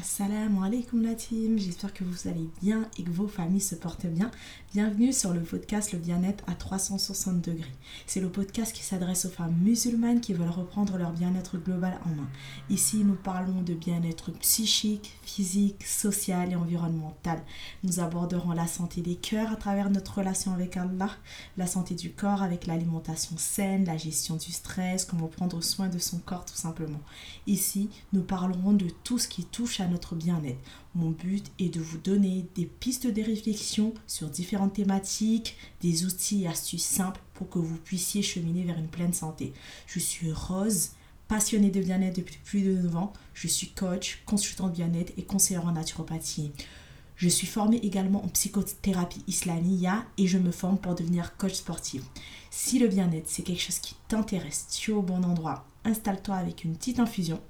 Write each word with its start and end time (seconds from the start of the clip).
Assalamu 0.00 0.64
alaikum 0.64 1.02
la 1.02 1.14
team, 1.14 1.58
j'espère 1.58 1.92
que 1.92 2.04
vous 2.04 2.28
allez 2.28 2.48
bien 2.62 2.88
et 2.98 3.02
que 3.02 3.10
vos 3.10 3.26
familles 3.26 3.60
se 3.60 3.74
portent 3.74 4.06
bien. 4.06 4.30
Bienvenue 4.72 5.12
sur 5.12 5.32
le 5.32 5.40
podcast 5.40 5.92
Le 5.92 5.98
bien-être 5.98 6.44
à 6.46 6.52
360 6.52 7.40
degrés. 7.40 7.72
C'est 8.06 8.20
le 8.20 8.28
podcast 8.28 8.72
qui 8.72 8.84
s'adresse 8.84 9.24
aux 9.24 9.30
femmes 9.30 9.56
musulmanes 9.60 10.20
qui 10.20 10.34
veulent 10.34 10.50
reprendre 10.50 10.98
leur 10.98 11.10
bien-être 11.10 11.58
global 11.58 11.98
en 12.06 12.10
main. 12.10 12.28
Ici, 12.70 13.02
nous 13.02 13.16
parlons 13.16 13.62
de 13.62 13.74
bien-être 13.74 14.30
psychique, 14.32 15.18
physique, 15.22 15.84
social 15.84 16.52
et 16.52 16.56
environnemental. 16.56 17.42
Nous 17.82 17.98
aborderons 17.98 18.52
la 18.52 18.68
santé 18.68 19.00
des 19.00 19.16
cœurs 19.16 19.50
à 19.50 19.56
travers 19.56 19.90
notre 19.90 20.18
relation 20.18 20.52
avec 20.52 20.76
Allah, 20.76 21.10
la 21.56 21.66
santé 21.66 21.96
du 21.96 22.12
corps 22.12 22.42
avec 22.42 22.68
l'alimentation 22.68 23.36
saine, 23.36 23.84
la 23.84 23.96
gestion 23.96 24.36
du 24.36 24.52
stress, 24.52 25.04
comment 25.04 25.26
prendre 25.26 25.60
soin 25.60 25.88
de 25.88 25.98
son 25.98 26.18
corps 26.18 26.44
tout 26.44 26.54
simplement. 26.54 27.00
Ici, 27.48 27.90
nous 28.12 28.22
parlerons 28.22 28.74
de 28.74 28.86
tout 29.02 29.18
ce 29.18 29.26
qui 29.26 29.44
touche 29.44 29.80
à 29.80 29.87
notre 29.88 30.14
bien-être. 30.14 30.58
Mon 30.94 31.10
but 31.10 31.50
est 31.58 31.74
de 31.74 31.80
vous 31.80 31.98
donner 31.98 32.46
des 32.54 32.66
pistes 32.66 33.06
de 33.06 33.22
réflexion 33.22 33.94
sur 34.06 34.28
différentes 34.28 34.74
thématiques, 34.74 35.56
des 35.80 36.04
outils 36.04 36.44
et 36.44 36.48
astuces 36.48 36.84
simples 36.84 37.20
pour 37.34 37.48
que 37.48 37.58
vous 37.58 37.76
puissiez 37.76 38.22
cheminer 38.22 38.64
vers 38.64 38.78
une 38.78 38.88
pleine 38.88 39.12
santé. 39.12 39.52
Je 39.86 39.98
suis 39.98 40.32
Rose, 40.32 40.90
passionnée 41.28 41.70
de 41.70 41.80
bien-être 41.80 42.16
depuis 42.16 42.38
plus 42.44 42.62
de 42.62 42.72
9 42.72 42.96
ans. 42.96 43.12
Je 43.34 43.48
suis 43.48 43.68
coach, 43.68 44.22
consultant 44.26 44.68
de 44.68 44.72
bien-être 44.74 45.12
et 45.16 45.22
conseillère 45.22 45.66
en 45.66 45.72
naturopathie. 45.72 46.52
Je 47.16 47.28
suis 47.28 47.48
formée 47.48 47.78
également 47.78 48.24
en 48.24 48.28
psychothérapie 48.28 49.24
islamia 49.26 50.04
et 50.18 50.28
je 50.28 50.38
me 50.38 50.52
forme 50.52 50.78
pour 50.78 50.94
devenir 50.94 51.36
coach 51.36 51.54
sportif. 51.54 52.02
Si 52.50 52.78
le 52.78 52.86
bien-être 52.86 53.28
c'est 53.28 53.42
quelque 53.42 53.60
chose 53.60 53.80
qui 53.80 53.96
t'intéresse, 54.06 54.68
tu 54.70 54.92
es 54.92 54.94
au 54.94 55.02
bon 55.02 55.24
endroit. 55.24 55.66
Installe-toi 55.84 56.36
avec 56.36 56.64
une 56.64 56.76
petite 56.76 57.00
infusion 57.00 57.40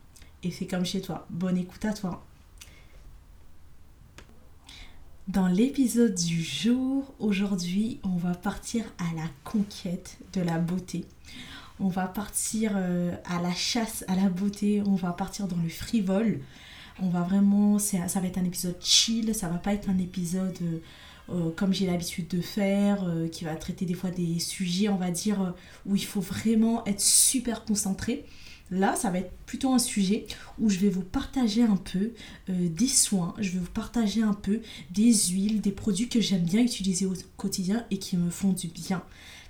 et 0.43 0.51
fais 0.51 0.67
comme 0.67 0.87
chez 0.87 1.01
toi. 1.01 1.27
Bonne 1.29 1.59
écoute 1.59 1.85
à 1.85 1.93
toi. 1.93 2.25
Dans 5.29 5.47
l'épisode 5.47 6.15
du 6.15 6.43
jour, 6.43 7.13
aujourd'hui, 7.19 8.01
on 8.03 8.17
va 8.17 8.33
partir 8.33 8.87
à 8.97 9.15
la 9.15 9.27
conquête 9.45 10.17
de 10.33 10.41
la 10.41 10.59
beauté. 10.59 11.05
On 11.81 11.89
va 11.89 12.07
partir 12.07 12.73
euh, 12.77 13.15
à 13.27 13.43
la 13.43 13.53
chasse 13.53 14.07
à 14.09 14.17
la 14.17 14.31
beauté, 14.31 14.83
on 14.87 14.95
va 14.95 15.13
partir 15.13 15.47
dans 15.47 15.59
le 15.63 15.69
frivole. 15.69 16.41
On 17.03 17.11
va 17.11 17.21
vraiment, 17.21 17.79
ça 17.79 17.99
va 18.07 18.27
être 18.27 18.39
un 18.39 18.45
épisode 18.45 18.79
chill, 18.81 19.35
ça 19.35 19.51
va 19.51 19.59
pas 19.59 19.75
être 19.75 19.91
un 19.91 19.99
épisode 19.99 20.57
euh, 20.63 20.79
euh, 21.29 21.51
comme 21.55 21.75
j'ai 21.75 21.87
l'habitude 21.87 22.29
de 22.29 22.41
faire, 22.41 23.05
qui 23.31 23.45
va 23.45 23.55
traiter 23.55 23.85
des 23.85 23.93
fois 23.93 24.11
des 24.11 24.39
sujets, 24.39 24.89
on 24.89 24.97
va 24.97 25.11
dire, 25.11 25.53
où 25.85 25.95
il 25.95 26.07
faut 26.07 26.23
vraiment 26.23 26.87
être 26.87 27.03
super 27.03 27.67
concentré. 27.67 28.25
Là, 28.71 28.97
ça 28.97 29.11
va 29.11 29.19
être 29.19 29.33
plutôt 29.47 29.73
un 29.73 29.79
sujet 29.79 30.27
où 30.59 30.69
je 30.69 30.79
vais 30.79 30.91
vous 30.91 31.03
partager 31.03 31.63
un 31.63 31.77
peu 31.77 32.13
euh, 32.51 32.69
des 32.69 32.87
soins, 32.87 33.35
je 33.39 33.53
vais 33.53 33.59
vous 33.61 33.71
partager 33.71 34.23
un 34.23 34.35
peu 34.35 34.61
des 34.91 35.13
huiles, 35.13 35.61
des 35.63 35.73
produits 35.73 36.09
que 36.09 36.21
j'aime 36.21 36.43
bien 36.43 36.61
utiliser 36.61 37.07
au 37.07 37.15
quotidien 37.37 37.87
et 37.91 37.99
qui 37.99 38.17
me 38.17 38.31
font 38.31 38.53
du 38.53 38.69
bien. 38.69 39.03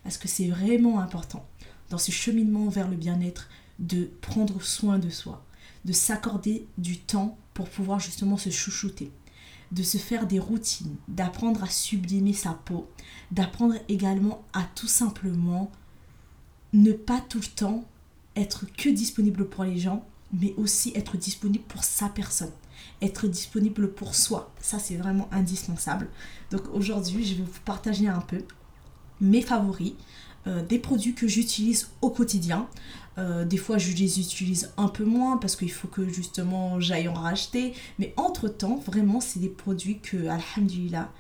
Parce 0.05 0.19
que 0.19 0.29
c'est 0.29 0.49
vraiment 0.49 1.01
important 1.01 1.45
dans 1.91 1.99
ce 1.99 2.13
cheminement 2.13 2.69
vers 2.69 2.89
le 2.89 2.97
bien-être 2.97 3.49
de 3.81 4.11
prendre 4.21 4.63
soin 4.63 4.99
de 4.99 5.11
soi, 5.11 5.45
de 5.85 5.93
s'accorder 5.93 6.67
du 6.77 6.99
temps 6.99 7.37
pour 7.55 7.69
pouvoir 7.69 7.99
justement 7.99 8.37
se 8.37 8.51
chouchouter, 8.51 9.11
de 9.73 9.83
se 9.83 9.99
faire 9.99 10.27
des 10.27 10.39
routines, 10.39 10.95
d'apprendre 11.09 11.65
à 11.65 11.69
sublimer 11.69 12.33
sa 12.35 12.53
peau, 12.53 12.89
d'apprendre 13.33 13.75
également 13.89 14.45
à 14.53 14.63
tout 14.75 14.87
simplement 14.87 15.73
ne 16.73 16.93
pas 16.93 17.21
tout 17.21 17.41
le 17.41 17.47
temps 17.47 17.85
être 18.39 18.65
que 18.77 18.89
disponible 18.89 19.49
pour 19.49 19.65
les 19.65 19.79
gens, 19.79 20.05
mais 20.33 20.55
aussi 20.57 20.93
être 20.95 21.17
disponible 21.17 21.65
pour 21.69 21.85
sa 21.85 22.09
personne, 22.09 22.51
être 23.03 23.27
disponible 23.27 23.93
pour 23.93 24.15
soi. 24.15 24.53
Ça, 24.61 24.79
c'est 24.79 24.97
vraiment 24.97 25.29
indispensable. 25.33 26.09
Donc 26.51 26.63
aujourd'hui, 26.73 27.25
je 27.25 27.35
vais 27.35 27.45
vous 27.45 27.61
partager 27.65 28.09
un 28.09 28.21
peu 28.21 28.43
mes 29.21 29.43
favoris, 29.43 29.95
euh, 30.47 30.65
des 30.65 30.79
produits 30.79 31.15
que 31.15 31.27
j'utilise 31.27 31.91
au 32.01 32.11
quotidien. 32.11 32.69
Euh, 33.19 33.45
des 33.45 33.57
fois, 33.57 33.79
je 33.79 33.91
les 33.93 34.21
utilise 34.21 34.71
un 34.77 34.89
peu 34.89 35.05
moins 35.05 35.37
parce 35.39 35.57
qu'il 35.57 35.73
faut 35.73 35.89
que 35.89 36.09
justement 36.09 36.79
j'aille 36.79 37.09
en 37.09 37.15
racheter. 37.15 37.75
Mais 37.99 38.15
entre-temps, 38.17 38.77
vraiment, 38.87 39.21
c'est 39.21 39.41
des 39.41 39.49
produits 39.49 39.99
que, 39.99 40.29
alhamdulillah, 40.29 41.11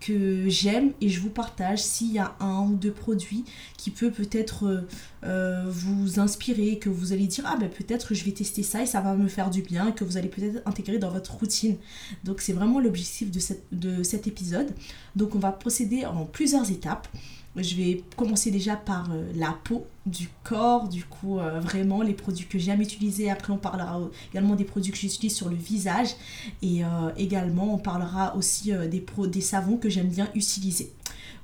que 0.00 0.48
j'aime 0.48 0.92
et 1.00 1.08
je 1.08 1.20
vous 1.20 1.30
partage 1.30 1.82
s'il 1.82 2.12
y 2.12 2.18
a 2.18 2.34
un 2.40 2.66
ou 2.66 2.74
deux 2.74 2.92
produits 2.92 3.44
qui 3.78 3.90
peut 3.90 4.10
peut-être 4.10 4.66
euh, 4.66 4.80
euh, 5.24 5.64
vous 5.66 6.20
inspirer, 6.20 6.78
que 6.78 6.90
vous 6.90 7.12
allez 7.12 7.26
dire 7.26 7.44
ah 7.46 7.56
ben 7.58 7.70
peut-être 7.70 8.12
je 8.12 8.24
vais 8.24 8.32
tester 8.32 8.62
ça 8.62 8.82
et 8.82 8.86
ça 8.86 9.00
va 9.00 9.14
me 9.14 9.28
faire 9.28 9.50
du 9.50 9.62
bien, 9.62 9.92
que 9.92 10.04
vous 10.04 10.16
allez 10.16 10.28
peut-être 10.28 10.62
intégrer 10.66 10.98
dans 10.98 11.10
votre 11.10 11.34
routine. 11.34 11.76
Donc 12.24 12.40
c'est 12.40 12.52
vraiment 12.52 12.80
l'objectif 12.80 13.30
de, 13.30 13.40
de 13.72 14.02
cet 14.02 14.26
épisode. 14.26 14.74
Donc 15.16 15.34
on 15.34 15.38
va 15.38 15.52
procéder 15.52 16.04
en 16.04 16.26
plusieurs 16.26 16.70
étapes. 16.70 17.08
Je 17.56 17.76
vais 17.76 18.02
commencer 18.16 18.50
déjà 18.50 18.74
par 18.74 19.12
euh, 19.12 19.30
la 19.36 19.56
peau 19.62 19.86
du 20.06 20.28
corps, 20.42 20.88
du 20.88 21.04
coup 21.04 21.38
euh, 21.38 21.60
vraiment 21.60 22.02
les 22.02 22.14
produits 22.14 22.46
que 22.46 22.58
j'aime 22.58 22.80
utiliser. 22.80 23.30
Après 23.30 23.52
on 23.52 23.58
parlera 23.58 24.00
également 24.32 24.56
des 24.56 24.64
produits 24.64 24.90
que 24.90 24.98
j'utilise 24.98 25.36
sur 25.36 25.48
le 25.48 25.54
visage 25.54 26.16
et 26.62 26.84
euh, 26.84 27.10
également 27.16 27.72
on 27.72 27.78
parlera 27.78 28.34
aussi 28.36 28.72
des, 28.72 29.04
des 29.28 29.40
savons 29.40 29.76
que 29.76 29.88
j'aime 29.88 30.08
bien 30.08 30.28
utiliser. 30.34 30.92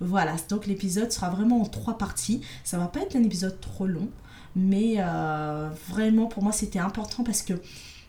Voilà, 0.01 0.35
donc 0.49 0.67
l'épisode 0.67 1.13
sera 1.13 1.31
vraiment 1.31 1.61
en 1.63 1.67
trois 1.67 1.97
parties. 1.97 2.41
Ça 2.65 2.79
va 2.79 2.87
pas 2.87 3.01
être 3.01 3.15
un 3.15 3.23
épisode 3.23 3.61
trop 3.61 3.87
long, 3.87 4.09
mais 4.57 4.97
vraiment 5.89 6.27
pour 6.27 6.43
moi 6.43 6.53
c'était 6.53 6.79
important 6.79 7.23
parce 7.23 7.43
que 7.43 7.53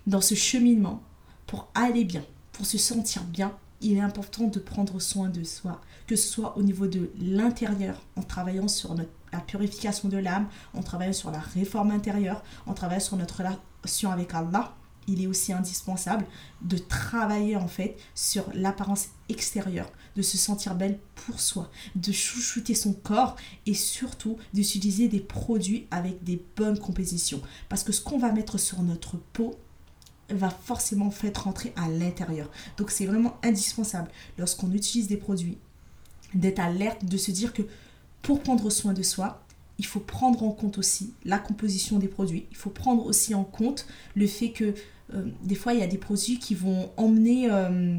dans 0.08 0.22
ce 0.22 0.34
cheminement, 0.34 1.04
pour 1.48 1.68
aller 1.76 2.06
bien, 2.06 2.24
pour 2.54 2.66
se 2.66 2.78
sentir 2.78 3.24
bien, 3.26 3.52
il 3.82 3.98
est 3.98 4.02
important 4.02 4.48
de 4.48 4.60
prendre 4.60 5.00
soin 5.00 5.30
de 5.30 5.44
soi, 5.44 5.82
que 6.08 6.16
ce 6.16 6.28
soit 6.28 6.58
au 6.58 6.64
niveau 6.64 6.88
de 6.88 7.12
l'intérieur, 7.20 8.02
en 8.16 8.24
travaillant 8.24 8.68
sur 8.68 8.96
la 8.96 9.40
purification 9.40 10.10
de 10.10 10.18
l'âme, 10.18 10.48
en 10.74 10.84
travaillant 10.84 11.14
sur 11.14 11.32
la 11.32 11.40
réforme 11.40 11.92
intérieure, 11.92 12.44
en 12.66 12.74
travaillant 12.74 13.02
sur 13.02 13.18
notre 13.18 13.38
relation 13.38 14.12
avec 14.12 14.34
Allah. 14.34 14.76
Il 15.08 15.22
est 15.22 15.28
aussi 15.28 15.52
indispensable 15.52 16.26
de 16.62 16.78
travailler 16.78 17.56
en 17.56 17.68
fait 17.68 17.98
sur 18.14 18.46
l'apparence 18.54 19.08
extérieure, 19.30 19.92
de 20.16 20.22
se 20.22 20.38
sentir 20.38 20.76
belle 20.76 21.00
pour 21.16 21.40
soi, 21.40 21.72
de 21.96 22.12
chouchouter 22.12 22.76
son 22.76 22.94
corps 22.94 23.36
et 23.66 23.74
surtout 23.74 24.38
d'utiliser 24.54 25.08
des 25.08 25.20
produits 25.20 25.88
avec 25.90 26.24
des 26.24 26.44
bonnes 26.56 26.78
compositions. 26.78 27.42
Parce 27.68 27.84
que 27.84 27.92
ce 27.92 28.02
qu'on 28.02 28.20
va 28.20 28.32
mettre 28.32 28.60
sur 28.60 28.84
notre 28.84 29.18
peau, 29.18 29.56
va 30.34 30.50
forcément 30.50 31.12
faire 31.12 31.32
rentrer 31.44 31.74
à 31.76 31.90
l'intérieur. 31.90 32.50
Donc 32.78 32.92
c'est 32.92 33.06
vraiment 33.06 33.38
indispensable 33.44 34.10
lorsqu'on 34.38 34.72
utilise 34.72 35.08
des 35.08 35.18
produits 35.18 35.58
d'être 36.34 36.60
alerte, 36.60 37.06
de 37.06 37.18
se 37.18 37.32
dire 37.32 37.54
que 37.54 37.64
pour 38.22 38.42
prendre 38.42 38.70
soin 38.70 38.94
de 38.94 39.04
soi, 39.04 39.44
il 39.78 39.86
faut 39.86 40.00
prendre 40.00 40.44
en 40.44 40.52
compte 40.52 40.78
aussi 40.78 41.14
la 41.26 41.40
composition 41.40 41.98
des 41.98 42.08
produits. 42.08 42.46
Il 42.52 42.58
faut 42.58 42.70
prendre 42.70 43.06
aussi 43.06 43.34
en 43.34 43.44
compte 43.44 43.88
le 44.16 44.28
fait 44.28 44.52
que 44.52 44.76
euh, 45.14 45.26
des 45.44 45.56
fois 45.56 45.74
il 45.74 45.80
y 45.80 45.84
a 45.84 45.88
des 45.88 45.98
produits 45.98 46.38
qui 46.38 46.54
vont 46.54 46.92
emmener 46.98 47.50
euh, 47.50 47.98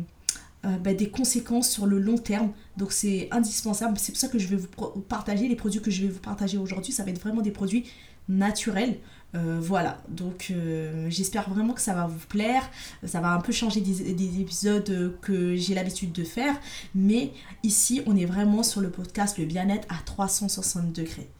euh, 0.64 0.76
bah, 0.78 0.94
des 0.94 1.08
conséquences 1.08 1.68
sur 1.68 1.86
le 1.86 1.98
long 1.98 2.18
terme. 2.18 2.52
Donc 2.76 2.92
c'est 2.92 3.28
indispensable. 3.32 3.98
C'est 3.98 4.12
pour 4.12 4.20
ça 4.20 4.28
que 4.28 4.38
je 4.38 4.46
vais 4.46 4.56
vous 4.56 5.00
partager 5.00 5.48
les 5.48 5.56
produits 5.56 5.80
que 5.80 5.90
je 5.90 6.02
vais 6.02 6.08
vous 6.08 6.20
partager 6.20 6.56
aujourd'hui. 6.56 6.92
Ça 6.92 7.02
va 7.02 7.10
être 7.10 7.20
vraiment 7.20 7.42
des 7.42 7.50
produits 7.50 7.84
naturels. 8.28 8.98
Euh, 9.34 9.58
voilà, 9.62 10.02
donc 10.08 10.48
euh, 10.50 11.06
j'espère 11.08 11.48
vraiment 11.48 11.72
que 11.72 11.80
ça 11.80 11.94
va 11.94 12.06
vous 12.06 12.26
plaire. 12.26 12.68
Ça 13.04 13.20
va 13.20 13.32
un 13.32 13.40
peu 13.40 13.52
changer 13.52 13.80
des, 13.80 14.40
épisodes 14.40 15.16
que 15.22 15.56
j'ai 15.56 15.74
l'habitude 15.74 16.12
de 16.12 16.24
faire. 16.24 16.54
Mais 16.94 17.32
ici, 17.62 18.02
on 18.06 18.16
est 18.16 18.26
vraiment 18.26 18.62
sur 18.62 18.80
le 18.80 18.90
podcast 18.90 19.38
Le 19.38 19.46
bien-être 19.46 19.86
à 19.88 19.98
360 20.04 20.92
degrés. 20.92 21.30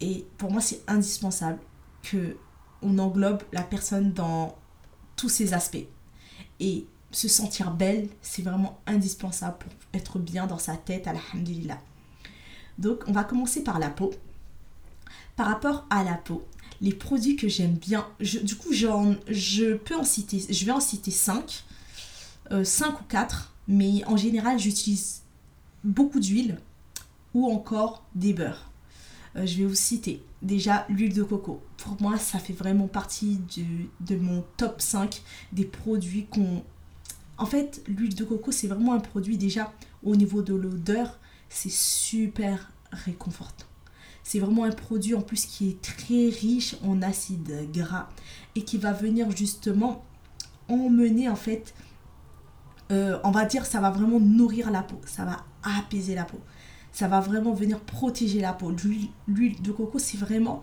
Et 0.00 0.26
pour 0.38 0.50
moi, 0.50 0.60
c'est 0.60 0.82
indispensable 0.88 1.58
que 2.02 2.36
on 2.82 2.98
englobe 2.98 3.42
la 3.52 3.62
personne 3.62 4.12
dans 4.12 4.56
tous 5.16 5.28
ses 5.28 5.54
aspects. 5.54 5.86
Et 6.58 6.86
se 7.12 7.28
sentir 7.28 7.72
belle, 7.72 8.08
c'est 8.22 8.42
vraiment 8.42 8.80
indispensable 8.86 9.58
pour 9.58 9.72
être 9.92 10.18
bien 10.18 10.46
dans 10.46 10.58
sa 10.58 10.76
tête, 10.76 11.06
alhamdulillah. 11.06 11.78
Donc, 12.78 13.02
on 13.06 13.12
va 13.12 13.24
commencer 13.24 13.62
par 13.62 13.78
la 13.78 13.90
peau. 13.90 14.10
Par 15.36 15.46
rapport 15.46 15.86
à 15.90 16.04
la 16.04 16.14
peau, 16.14 16.46
les 16.80 16.92
produits 16.92 17.36
que 17.36 17.48
j'aime 17.48 17.74
bien, 17.74 18.06
du 18.20 18.56
coup, 18.56 18.72
je 18.72 19.74
peux 19.74 19.96
en 19.96 20.04
citer, 20.04 20.44
je 20.48 20.64
vais 20.64 20.72
en 20.72 20.80
citer 20.80 21.10
5, 21.10 21.64
5 22.62 22.86
euh, 22.86 22.92
ou 22.92 23.04
4, 23.08 23.52
mais 23.68 24.04
en 24.06 24.16
général, 24.16 24.58
j'utilise 24.58 25.22
beaucoup 25.84 26.20
d'huile 26.20 26.58
ou 27.34 27.50
encore 27.50 28.04
des 28.14 28.32
beurres. 28.32 28.70
Euh, 29.36 29.46
je 29.46 29.58
vais 29.58 29.66
vous 29.66 29.74
citer 29.74 30.22
déjà 30.42 30.86
l'huile 30.88 31.14
de 31.14 31.22
coco. 31.22 31.62
Pour 31.76 32.00
moi, 32.00 32.18
ça 32.18 32.38
fait 32.38 32.52
vraiment 32.52 32.88
partie 32.88 33.38
de 34.00 34.16
mon 34.16 34.44
top 34.56 34.80
5 34.80 35.22
des 35.52 35.64
produits 35.64 36.26
qu'on... 36.26 36.64
En 37.36 37.46
fait, 37.46 37.82
l'huile 37.86 38.14
de 38.14 38.24
coco, 38.24 38.52
c'est 38.52 38.68
vraiment 38.68 38.94
un 38.94 39.00
produit 39.00 39.38
déjà 39.38 39.72
au 40.02 40.16
niveau 40.16 40.42
de 40.42 40.54
l'odeur, 40.54 41.18
c'est 41.48 41.70
super 41.70 42.70
réconfortant. 42.92 43.69
C'est 44.22 44.38
vraiment 44.38 44.64
un 44.64 44.70
produit 44.70 45.14
en 45.14 45.22
plus 45.22 45.46
qui 45.46 45.70
est 45.70 45.82
très 45.82 46.28
riche 46.28 46.76
en 46.84 47.02
acides 47.02 47.70
gras 47.72 48.08
et 48.54 48.62
qui 48.62 48.78
va 48.78 48.92
venir 48.92 49.30
justement 49.30 50.04
emmener 50.68 51.28
en 51.28 51.36
fait, 51.36 51.74
euh, 52.90 53.18
on 53.24 53.30
va 53.30 53.44
dire, 53.44 53.66
ça 53.66 53.80
va 53.80 53.90
vraiment 53.90 54.20
nourrir 54.20 54.70
la 54.70 54.82
peau, 54.82 55.00
ça 55.04 55.24
va 55.24 55.44
apaiser 55.62 56.14
la 56.14 56.24
peau, 56.24 56.40
ça 56.92 57.08
va 57.08 57.20
vraiment 57.20 57.52
venir 57.52 57.80
protéger 57.80 58.40
la 58.40 58.52
peau. 58.52 58.72
L'huile 59.28 59.62
de 59.62 59.72
coco, 59.72 59.98
c'est 59.98 60.16
vraiment, 60.16 60.62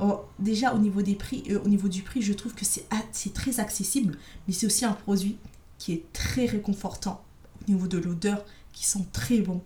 oh, 0.00 0.20
déjà 0.38 0.74
au 0.74 0.78
niveau 0.78 1.02
des 1.02 1.14
prix, 1.14 1.44
euh, 1.50 1.60
au 1.64 1.68
niveau 1.68 1.88
du 1.88 2.02
prix, 2.02 2.22
je 2.22 2.32
trouve 2.32 2.54
que 2.54 2.64
c'est 2.64 3.32
très 3.34 3.60
accessible, 3.60 4.16
mais 4.46 4.54
c'est 4.54 4.66
aussi 4.66 4.84
un 4.84 4.92
produit 4.92 5.38
qui 5.78 5.92
est 5.92 6.12
très 6.12 6.46
réconfortant 6.46 7.22
au 7.62 7.70
niveau 7.70 7.86
de 7.86 7.98
l'odeur, 7.98 8.44
qui 8.72 8.86
sent 8.86 9.06
très 9.12 9.40
bon. 9.40 9.62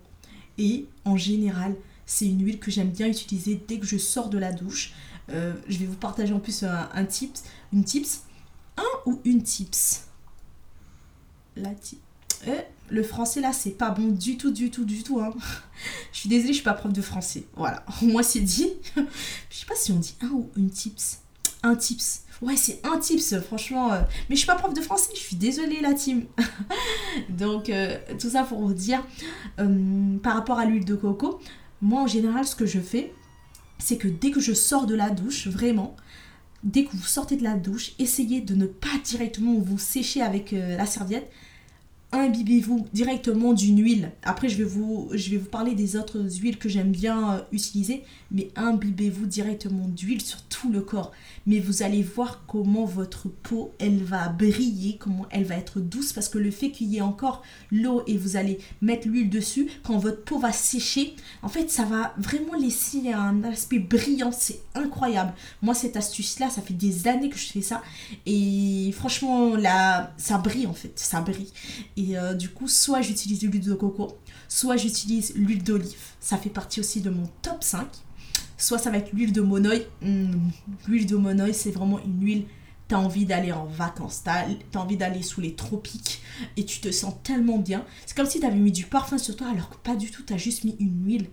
Et 0.57 0.87
en 1.05 1.17
général, 1.17 1.75
c'est 2.05 2.27
une 2.27 2.43
huile 2.43 2.59
que 2.59 2.71
j'aime 2.71 2.89
bien 2.89 3.07
utiliser 3.07 3.61
dès 3.67 3.79
que 3.79 3.85
je 3.85 3.97
sors 3.97 4.29
de 4.29 4.37
la 4.37 4.51
douche. 4.51 4.93
Euh, 5.29 5.53
je 5.67 5.77
vais 5.77 5.85
vous 5.85 5.95
partager 5.95 6.33
en 6.33 6.39
plus 6.39 6.63
un, 6.63 7.05
tips, 7.05 7.43
une 7.71 7.83
tips, 7.83 8.23
un 8.77 9.09
ou 9.09 9.21
une 9.23 9.43
tips. 9.43 10.05
La 11.55 11.69
euh, 12.47 12.59
le 12.89 13.03
français 13.03 13.39
là, 13.39 13.53
c'est 13.53 13.71
pas 13.71 13.91
bon 13.91 14.07
du 14.07 14.37
tout, 14.37 14.51
du 14.51 14.69
tout, 14.69 14.83
du 14.83 15.03
tout. 15.03 15.21
Hein. 15.21 15.33
je 16.11 16.19
suis 16.19 16.29
désolée, 16.29 16.49
je 16.49 16.57
suis 16.57 16.63
pas 16.63 16.73
prof 16.73 16.91
de 16.91 17.01
français. 17.01 17.45
Voilà, 17.55 17.85
moi 18.01 18.23
c'est 18.23 18.41
dit. 18.41 18.69
je 18.95 19.57
sais 19.57 19.65
pas 19.65 19.75
si 19.75 19.91
on 19.91 19.97
dit 19.97 20.15
un 20.21 20.29
ou 20.29 20.49
une 20.57 20.69
tips. 20.69 21.19
Un 21.61 21.75
tips. 21.75 22.23
Ouais, 22.41 22.57
c'est 22.57 22.85
un 22.85 22.99
tips, 22.99 23.39
franchement. 23.39 23.93
Euh, 23.93 24.01
mais 24.27 24.35
je 24.35 24.39
suis 24.39 24.47
pas 24.47 24.55
prof 24.55 24.73
de 24.73 24.81
français, 24.81 25.11
je 25.13 25.19
suis 25.19 25.37
désolée, 25.37 25.79
la 25.79 25.93
team. 25.93 26.25
Donc, 27.29 27.71
tout 28.19 28.31
ça 28.31 28.43
pour 28.43 28.59
vous 28.59 28.73
dire, 28.73 29.01
par 29.55 30.33
rapport 30.33 30.59
à 30.59 30.65
l'huile 30.65 30.83
de 30.83 30.95
coco, 30.95 31.39
moi, 31.83 32.01
en 32.01 32.07
général, 32.07 32.47
ce 32.47 32.55
que 32.55 32.65
je 32.65 32.79
fais, 32.79 33.13
c'est 33.77 33.97
que 33.97 34.07
dès 34.07 34.31
que 34.31 34.39
je 34.39 34.53
sors 34.53 34.85
de 34.85 34.95
la 34.95 35.09
douche, 35.09 35.47
vraiment, 35.47 35.95
dès 36.63 36.85
que 36.85 36.95
vous 36.95 37.03
sortez 37.03 37.35
de 37.35 37.43
la 37.43 37.55
douche, 37.55 37.91
essayez 37.99 38.39
de 38.39 38.55
ne 38.55 38.65
pas 38.65 38.97
directement 39.03 39.59
vous 39.59 39.77
sécher 39.77 40.21
avec 40.21 40.53
euh, 40.53 40.77
la 40.77 40.85
serviette, 40.85 41.29
imbibez-vous 42.13 42.85
directement 42.93 43.53
d'une 43.53 43.83
huile. 43.83 44.11
Après, 44.23 44.47
je 44.47 44.57
vais, 44.57 44.63
vous, 44.63 45.11
parler 45.51 45.73
des 45.73 45.97
autres 45.97 46.19
huiles 46.39 46.57
que 46.57 46.69
j'aime 46.69 46.91
bien 46.91 47.33
euh, 47.33 47.41
utiliser, 47.51 48.03
mais 48.31 48.49
imbibez-vous 48.55 49.25
directement 49.25 49.87
d'huile 49.87 50.21
sur 50.21 50.41
tout 50.43 50.71
le 50.71 50.81
corps. 50.81 51.11
Mais 51.47 51.59
vous 51.59 51.81
allez 51.81 52.03
voir 52.03 52.43
comment 52.47 52.85
votre 52.85 53.27
peau, 53.27 53.73
elle 53.79 54.03
va 54.03 54.29
briller, 54.29 54.97
comment 54.97 55.25
elle 55.31 55.43
va 55.43 55.55
être 55.55 55.79
douce, 55.79 56.13
parce 56.13 56.29
que 56.29 56.37
le 56.37 56.51
fait 56.51 56.69
qu'il 56.69 56.87
y 56.87 56.97
ait 56.97 57.01
encore 57.01 57.41
l'eau 57.71 58.03
et 58.05 58.15
vous 58.17 58.37
allez 58.37 58.59
mettre 58.81 59.07
l'huile 59.07 59.29
dessus, 59.29 59.67
quand 59.83 59.97
votre 59.97 60.23
peau 60.23 60.37
va 60.37 60.51
sécher, 60.51 61.15
en 61.41 61.49
fait, 61.49 61.71
ça 61.71 61.83
va 61.83 62.13
vraiment 62.17 62.53
laisser 62.53 63.11
un 63.11 63.43
aspect 63.43 63.79
brillant. 63.79 64.31
C'est 64.31 64.61
incroyable. 64.75 65.33
Moi, 65.63 65.73
cette 65.73 65.97
astuce-là, 65.97 66.51
ça 66.51 66.61
fait 66.61 66.75
des 66.75 67.07
années 67.07 67.29
que 67.29 67.37
je 67.37 67.47
fais 67.47 67.61
ça. 67.61 67.81
Et 68.27 68.91
franchement, 68.95 69.55
là, 69.55 70.13
ça 70.17 70.37
brille 70.37 70.67
en 70.67 70.73
fait. 70.73 70.93
Ça 70.95 71.21
brille. 71.21 71.51
Euh, 72.11 72.33
du 72.33 72.49
coup, 72.49 72.67
soit 72.67 73.01
j'utilise 73.01 73.41
l'huile 73.43 73.61
de 73.61 73.73
coco, 73.73 74.17
soit 74.47 74.77
j'utilise 74.77 75.33
l'huile 75.35 75.63
d'olive. 75.63 76.11
Ça 76.19 76.37
fait 76.37 76.49
partie 76.49 76.79
aussi 76.79 77.01
de 77.01 77.09
mon 77.09 77.29
top 77.41 77.63
5. 77.63 77.87
Soit 78.57 78.77
ça 78.77 78.91
va 78.91 78.97
être 78.97 79.11
l'huile 79.13 79.33
de 79.33 79.41
monoï. 79.41 79.85
Hmm, 80.01 80.49
l'huile 80.87 81.05
de 81.05 81.15
monoï, 81.15 81.53
c'est 81.53 81.71
vraiment 81.71 81.99
une 81.99 82.23
huile 82.23 82.45
t'as 82.87 82.97
envie 82.97 83.25
d'aller 83.25 83.51
en 83.51 83.65
vacances, 83.65 84.23
t'as 84.23 84.45
as 84.73 84.77
envie 84.77 84.97
d'aller 84.97 85.21
sous 85.21 85.41
les 85.41 85.55
tropiques 85.55 86.21
et 86.57 86.65
tu 86.65 86.79
te 86.79 86.91
sens 86.91 87.15
tellement 87.23 87.57
bien. 87.57 87.85
C'est 88.05 88.15
comme 88.15 88.25
si 88.25 88.39
tu 88.39 88.45
avais 88.45 88.57
mis 88.57 88.71
du 88.71 88.85
parfum 88.85 89.17
sur 89.17 89.35
toi 89.35 89.47
alors 89.49 89.69
que 89.69 89.77
pas 89.77 89.95
du 89.95 90.11
tout, 90.11 90.23
tu 90.23 90.33
as 90.33 90.37
juste 90.37 90.63
mis 90.63 90.75
une 90.79 91.05
huile 91.05 91.27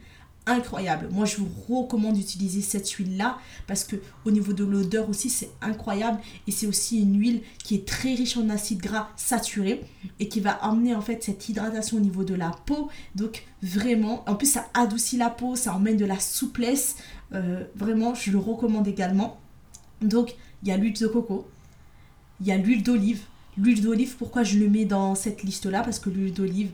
incroyable. 0.47 1.09
Moi, 1.11 1.27
je 1.27 1.37
vous 1.37 1.49
recommande 1.69 2.15
d'utiliser 2.15 2.61
cette 2.61 2.89
huile-là 2.89 3.39
parce 3.67 3.85
que 3.85 3.97
au 4.25 4.31
niveau 4.31 4.53
de 4.53 4.65
l'odeur 4.65 5.09
aussi, 5.09 5.31
c'est 5.31 5.51
incroyable 5.61 6.19
et 6.47 6.51
c'est 6.51 6.67
aussi 6.67 7.01
une 7.01 7.19
huile 7.19 7.43
qui 7.63 7.75
est 7.75 7.87
très 7.87 8.15
riche 8.15 8.37
en 8.37 8.49
acides 8.49 8.81
gras 8.81 9.09
saturés 9.17 9.83
et 10.19 10.29
qui 10.29 10.41
va 10.41 10.53
amener 10.53 10.95
en 10.95 11.01
fait 11.01 11.23
cette 11.23 11.49
hydratation 11.49 11.99
au 11.99 12.01
niveau 12.01 12.25
de 12.25 12.35
la 12.35 12.51
peau. 12.67 12.89
Donc 13.15 13.45
vraiment, 13.63 14.25
en 14.29 14.35
plus 14.35 14.51
ça 14.51 14.69
adoucit 14.75 15.17
la 15.17 15.31
peau, 15.31 15.57
ça 15.57 15.75
emmène 15.75 15.97
de 15.97 16.07
la 16.07 16.19
souplesse. 16.19 16.97
Euh, 17.33 17.65
vraiment, 17.77 18.15
je 18.15 18.31
le 18.31 18.39
recommande 18.39 18.89
également. 18.89 19.39
Donc, 20.03 20.35
il 20.63 20.69
y 20.69 20.73
a 20.73 20.77
l'huile 20.77 20.99
de 20.99 21.07
coco, 21.07 21.49
il 22.41 22.47
y 22.47 22.53
a 22.53 22.57
l'huile 22.57 22.83
d'olive. 22.83 23.23
L'huile 23.57 23.83
d'olive, 23.83 24.17
pourquoi 24.17 24.43
je 24.43 24.59
le 24.59 24.69
mets 24.69 24.85
dans 24.85 25.15
cette 25.15 25.43
liste-là? 25.43 25.83
Parce 25.83 25.99
que 25.99 26.09
l'huile 26.09 26.33
d'olive, 26.33 26.71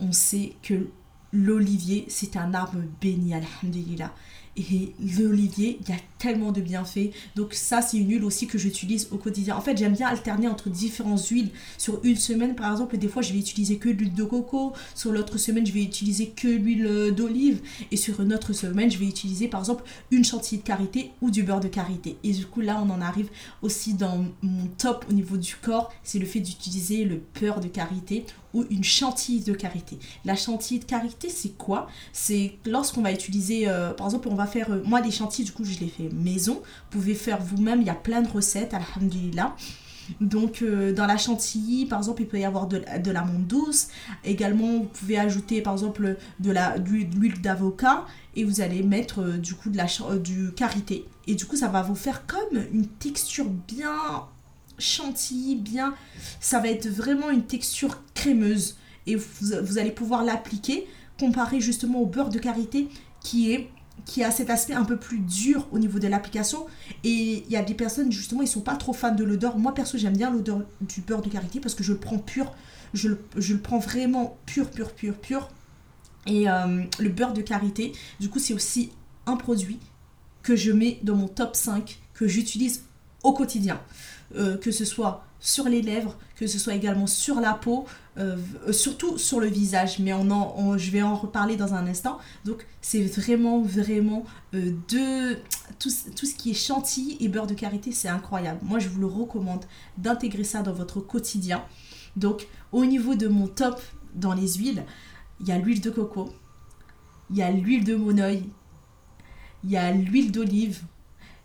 on 0.00 0.10
sait 0.12 0.54
que 0.62 0.88
l'olivier, 1.34 2.06
c'est 2.08 2.36
un 2.36 2.54
arbre 2.54 2.78
béni, 3.00 3.34
alhamdulillah. 3.34 4.14
Et 4.56 4.92
l'olivier, 5.18 5.80
il 5.80 5.88
y 5.88 5.92
a 5.92 6.00
tellement 6.18 6.52
de 6.52 6.60
bienfaits. 6.60 7.10
Donc 7.34 7.54
ça, 7.54 7.82
c'est 7.82 7.96
une 7.96 8.08
huile 8.08 8.24
aussi 8.24 8.46
que 8.46 8.56
j'utilise 8.56 9.08
au 9.10 9.16
quotidien. 9.16 9.56
En 9.56 9.60
fait, 9.60 9.76
j'aime 9.76 9.94
bien 9.94 10.06
alterner 10.06 10.46
entre 10.46 10.70
différentes 10.70 11.26
huiles. 11.26 11.50
Sur 11.76 11.98
une 12.04 12.14
semaine, 12.14 12.54
par 12.54 12.70
exemple, 12.70 12.96
des 12.96 13.08
fois, 13.08 13.20
je 13.20 13.32
vais 13.32 13.40
utiliser 13.40 13.78
que 13.78 13.88
l'huile 13.88 14.14
de 14.14 14.22
coco. 14.22 14.72
Sur 14.94 15.10
l'autre 15.10 15.38
semaine, 15.38 15.66
je 15.66 15.72
vais 15.72 15.82
utiliser 15.82 16.28
que 16.28 16.46
l'huile 16.46 16.86
euh, 16.86 17.10
d'olive. 17.10 17.62
Et 17.90 17.96
sur 17.96 18.20
une 18.20 18.32
autre 18.32 18.52
semaine, 18.52 18.88
je 18.92 18.98
vais 18.98 19.06
utiliser, 19.06 19.48
par 19.48 19.58
exemple, 19.58 19.82
une 20.12 20.24
chantilly 20.24 20.60
de 20.60 20.66
karité 20.66 21.10
ou 21.20 21.32
du 21.32 21.42
beurre 21.42 21.58
de 21.58 21.68
karité. 21.68 22.16
Et 22.22 22.30
du 22.30 22.46
coup, 22.46 22.60
là, 22.60 22.80
on 22.80 22.90
en 22.90 23.00
arrive 23.00 23.30
aussi 23.60 23.94
dans 23.94 24.24
mon 24.42 24.66
top 24.78 25.04
au 25.10 25.12
niveau 25.12 25.36
du 25.36 25.56
corps. 25.56 25.92
C'est 26.04 26.20
le 26.20 26.26
fait 26.26 26.40
d'utiliser 26.40 27.04
le 27.04 27.20
beurre 27.40 27.58
de 27.58 27.66
karité 27.66 28.24
une 28.70 28.84
chantilly 28.84 29.40
de 29.42 29.52
karité. 29.52 29.98
La 30.24 30.36
chantilly 30.36 30.80
de 30.80 30.84
karité, 30.84 31.28
c'est 31.28 31.56
quoi? 31.56 31.88
C'est 32.12 32.58
lorsqu'on 32.64 33.02
va 33.02 33.12
utiliser, 33.12 33.68
euh, 33.68 33.92
par 33.92 34.06
exemple, 34.06 34.28
on 34.28 34.34
va 34.34 34.46
faire, 34.46 34.70
euh, 34.70 34.82
moi 34.84 35.00
les 35.00 35.10
chantilly, 35.10 35.46
du 35.46 35.52
coup, 35.52 35.64
je 35.64 35.78
les 35.78 35.88
fais 35.88 36.08
maison. 36.12 36.54
Vous 36.54 36.98
pouvez 37.00 37.14
faire 37.14 37.42
vous-même, 37.42 37.80
il 37.80 37.86
y 37.86 37.90
a 37.90 37.94
plein 37.94 38.22
de 38.22 38.28
recettes, 38.28 38.74
alhamdulillah. 38.74 39.56
Donc 40.20 40.60
euh, 40.60 40.92
dans 40.92 41.06
la 41.06 41.16
chantilly, 41.16 41.86
par 41.86 41.98
exemple, 41.98 42.22
il 42.22 42.28
peut 42.28 42.38
y 42.38 42.44
avoir 42.44 42.66
de, 42.66 42.82
de 43.02 43.10
l'amande 43.10 43.46
douce. 43.46 43.88
Également, 44.22 44.80
vous 44.80 44.84
pouvez 44.84 45.18
ajouter 45.18 45.62
par 45.62 45.72
exemple 45.72 46.16
de 46.40 46.52
l'huile 47.16 47.40
d'avocat 47.40 48.04
et 48.36 48.44
vous 48.44 48.60
allez 48.60 48.82
mettre 48.82 49.22
du 49.38 49.54
coup 49.54 49.70
de 49.70 49.78
la, 49.78 49.86
du 50.18 50.52
karité. 50.52 51.06
Et 51.26 51.34
du 51.34 51.46
coup, 51.46 51.56
ça 51.56 51.68
va 51.68 51.82
vous 51.82 51.94
faire 51.94 52.26
comme 52.26 52.60
une 52.72 52.86
texture 52.86 53.46
bien 53.46 53.96
chantilly, 54.78 55.56
bien. 55.56 55.94
Ça 56.40 56.58
va 56.58 56.68
être 56.68 56.88
vraiment 56.88 57.30
une 57.30 57.44
texture 57.44 58.02
crémeuse. 58.24 58.76
Et 59.06 59.16
vous, 59.16 59.78
allez 59.78 59.90
pouvoir 59.90 60.24
l'appliquer 60.24 60.86
comparé 61.18 61.60
justement 61.60 62.00
au 62.00 62.06
beurre 62.06 62.30
de 62.30 62.38
karité 62.38 62.88
qui 63.20 63.52
est 63.52 63.70
qui 64.06 64.24
a 64.24 64.32
cet 64.32 64.50
aspect 64.50 64.74
un 64.74 64.84
peu 64.84 64.96
plus 64.96 65.20
dur 65.20 65.68
au 65.70 65.78
niveau 65.78 66.00
de 66.00 66.08
l'application. 66.08 66.66
Et 67.04 67.44
il 67.46 67.50
y 67.50 67.56
a 67.56 67.62
des 67.62 67.74
personnes 67.74 68.10
justement 68.10 68.42
ils 68.42 68.48
sont 68.48 68.60
pas 68.60 68.74
trop 68.74 68.92
fans 68.92 69.14
de 69.14 69.22
l'odeur. 69.22 69.56
Moi 69.56 69.72
perso 69.72 69.98
j'aime 69.98 70.16
bien 70.16 70.30
l'odeur 70.30 70.62
du 70.80 71.00
beurre 71.02 71.22
de 71.22 71.28
karité 71.28 71.60
parce 71.60 71.74
que 71.74 71.84
je 71.84 71.92
le 71.92 71.98
prends 71.98 72.18
pur. 72.18 72.52
Je 72.92 73.08
le, 73.10 73.24
je 73.36 73.54
le 73.54 73.60
prends 73.60 73.78
vraiment 73.78 74.36
pur 74.46 74.70
pur 74.70 74.92
pur 74.92 75.14
pur. 75.16 75.48
Et 76.26 76.48
euh, 76.48 76.82
le 76.98 77.08
beurre 77.10 77.34
de 77.34 77.42
karité 77.42 77.92
du 78.18 78.28
coup 78.30 78.38
c'est 78.38 78.54
aussi 78.54 78.90
un 79.26 79.36
produit 79.36 79.78
que 80.42 80.56
je 80.56 80.72
mets 80.72 80.98
dans 81.02 81.14
mon 81.14 81.28
top 81.28 81.54
5 81.54 82.00
que 82.14 82.26
j'utilise 82.26 82.84
au 83.22 83.32
quotidien. 83.32 83.80
Euh, 84.36 84.56
que 84.56 84.72
ce 84.72 84.84
soit 84.84 85.24
sur 85.44 85.68
les 85.68 85.82
lèvres, 85.82 86.16
que 86.36 86.46
ce 86.46 86.58
soit 86.58 86.74
également 86.74 87.06
sur 87.06 87.38
la 87.38 87.52
peau, 87.52 87.84
euh, 88.16 88.38
surtout 88.72 89.18
sur 89.18 89.40
le 89.40 89.46
visage, 89.46 89.98
mais 89.98 90.12
je 90.12 90.90
vais 90.90 91.02
en 91.02 91.14
reparler 91.14 91.56
dans 91.56 91.74
un 91.74 91.86
instant. 91.86 92.18
Donc 92.46 92.66
c'est 92.80 93.02
vraiment, 93.02 93.60
vraiment 93.60 94.24
euh, 94.54 94.72
de 94.88 95.34
tout, 95.78 95.90
tout, 96.16 96.24
ce 96.24 96.34
qui 96.34 96.52
est 96.52 96.54
chantilly 96.54 97.18
et 97.20 97.28
beurre 97.28 97.46
de 97.46 97.52
karité, 97.52 97.92
c'est 97.92 98.08
incroyable. 98.08 98.58
Moi, 98.62 98.78
je 98.78 98.88
vous 98.88 99.00
le 99.00 99.06
recommande 99.06 99.66
d'intégrer 99.98 100.44
ça 100.44 100.62
dans 100.62 100.72
votre 100.72 101.00
quotidien. 101.00 101.62
Donc 102.16 102.48
au 102.72 102.86
niveau 102.86 103.14
de 103.14 103.28
mon 103.28 103.46
top 103.46 103.82
dans 104.14 104.32
les 104.32 104.54
huiles, 104.54 104.86
il 105.40 105.48
y 105.48 105.52
a 105.52 105.58
l'huile 105.58 105.82
de 105.82 105.90
coco, 105.90 106.32
il 107.28 107.36
y 107.36 107.42
a 107.42 107.50
l'huile 107.50 107.84
de 107.84 107.96
monoeil, 107.96 108.44
il 109.62 109.70
y 109.70 109.76
a 109.76 109.92
l'huile 109.92 110.32
d'olive, 110.32 110.84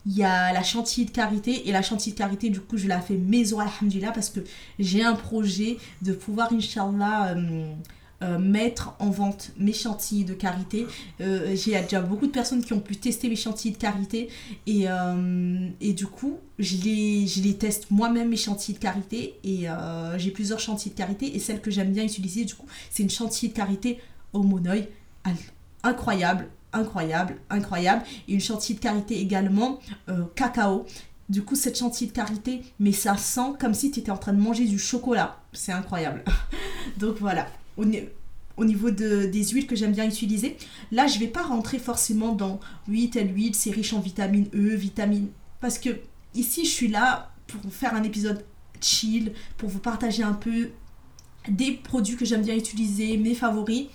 il 0.06 0.18
y 0.18 0.24
a 0.24 0.53
la 0.53 0.63
chantilly 0.63 1.06
de 1.06 1.12
karité 1.12 1.68
et 1.68 1.72
la 1.72 1.82
chantilly 1.82 2.13
de 2.13 2.18
karité 2.18 2.50
du 2.50 2.62
coup 2.62 2.77
je 2.77 2.88
la 2.88 3.01
fais 3.01 3.15
maison 3.15 3.60
alhamdulillah 3.60 4.12
parce 4.12 4.29
que 4.29 4.39
j'ai 4.79 5.03
un 5.03 5.15
projet 5.15 5.77
de 6.01 6.13
pouvoir 6.13 6.51
inshallah 6.53 7.36
euh, 7.36 7.74
euh, 8.22 8.38
mettre 8.38 8.96
en 9.00 9.10
vente 9.12 9.51
mes 9.58 9.72
chantilly 9.72 10.25
de 10.25 10.34
karité. 10.34 10.86
Euh, 11.22 11.56
j'ai 11.56 11.79
déjà 11.82 12.01
beaucoup 12.01 12.27
de 12.27 12.32
personnes 12.32 12.62
qui 12.62 12.74
ont 12.74 12.82
pu 12.82 12.98
tester 12.98 13.29
mes 13.29 13.38
chantilly 13.38 13.74
de 13.74 13.79
karité 13.79 14.29
et, 14.68 15.94
du 15.94 16.08
coup 16.08 16.38
je 16.60 16.77
les, 16.77 17.27
je 17.27 17.41
les 17.41 17.56
teste 17.56 17.91
moi-même 17.91 18.29
mes 18.29 18.38
chantilly 18.38 18.77
de 18.77 18.82
karité 18.82 19.36
et 19.44 19.68
j'ai 20.18 20.32
plusieurs 20.32 20.60
chantilly 20.60 20.94
de 20.94 20.98
karité 20.98 21.36
et 21.36 21.39
celle 21.39 21.62
que 21.62 21.72
j'aime 21.72 21.91
bien 21.91 22.03
utiliser 22.03 22.46
du 22.46 22.56
coup 22.56 22.68
c'est 22.89 23.03
une 23.03 23.10
chantilly 23.10 23.51
de 23.51 23.58
karité 23.58 24.00
au 24.34 24.44
monoeil 24.44 24.88
incroyable 25.84 26.48
incroyable, 26.73 27.38
incroyable. 27.49 28.03
Et 28.27 28.33
une 28.33 28.41
chantilly 28.41 28.77
de 28.77 28.83
karité 28.83 29.19
également, 29.19 29.79
euh, 30.09 30.25
cacao. 30.35 30.85
Du 31.29 31.43
coup, 31.43 31.55
cette 31.55 31.77
chantilly 31.77 32.09
de 32.09 32.15
karité, 32.15 32.61
mais 32.79 32.91
ça 32.91 33.15
sent 33.15 33.53
comme 33.59 33.73
si 33.73 33.91
tu 33.91 33.99
étais 33.99 34.11
en 34.11 34.17
train 34.17 34.33
de 34.33 34.41
manger 34.41 34.65
du 34.65 34.79
chocolat. 34.79 35.39
C'est 35.53 35.71
incroyable. 35.71 36.23
Donc 36.97 37.17
voilà, 37.19 37.45
au, 37.77 37.85
au 38.57 38.65
niveau 38.65 38.91
de, 38.91 39.25
des 39.25 39.45
huiles 39.45 39.67
que 39.67 39.75
j'aime 39.75 39.93
bien 39.93 40.05
utiliser. 40.05 40.57
Là, 40.91 41.07
je 41.07 41.17
vais 41.19 41.27
pas 41.27 41.43
rentrer 41.43 41.79
forcément 41.79 42.33
dans 42.33 42.59
oui, 42.88 43.09
telle 43.09 43.33
huile, 43.33 43.55
c'est 43.55 43.71
riche 43.71 43.93
en 43.93 43.99
vitamine 43.99 44.47
E, 44.53 44.75
vitamine. 44.75 45.29
Parce 45.61 45.79
que 45.79 45.89
ici, 46.35 46.65
je 46.65 46.71
suis 46.71 46.88
là 46.88 47.31
pour 47.47 47.73
faire 47.73 47.93
un 47.93 48.03
épisode 48.03 48.43
chill, 48.81 49.33
pour 49.57 49.69
vous 49.69 49.79
partager 49.79 50.23
un 50.23 50.33
peu 50.33 50.69
des 51.47 51.71
produits 51.71 52.15
que 52.15 52.25
j'aime 52.25 52.43
bien 52.43 52.55
utiliser, 52.55 53.17
mes 53.17 53.33
favoris 53.33 53.88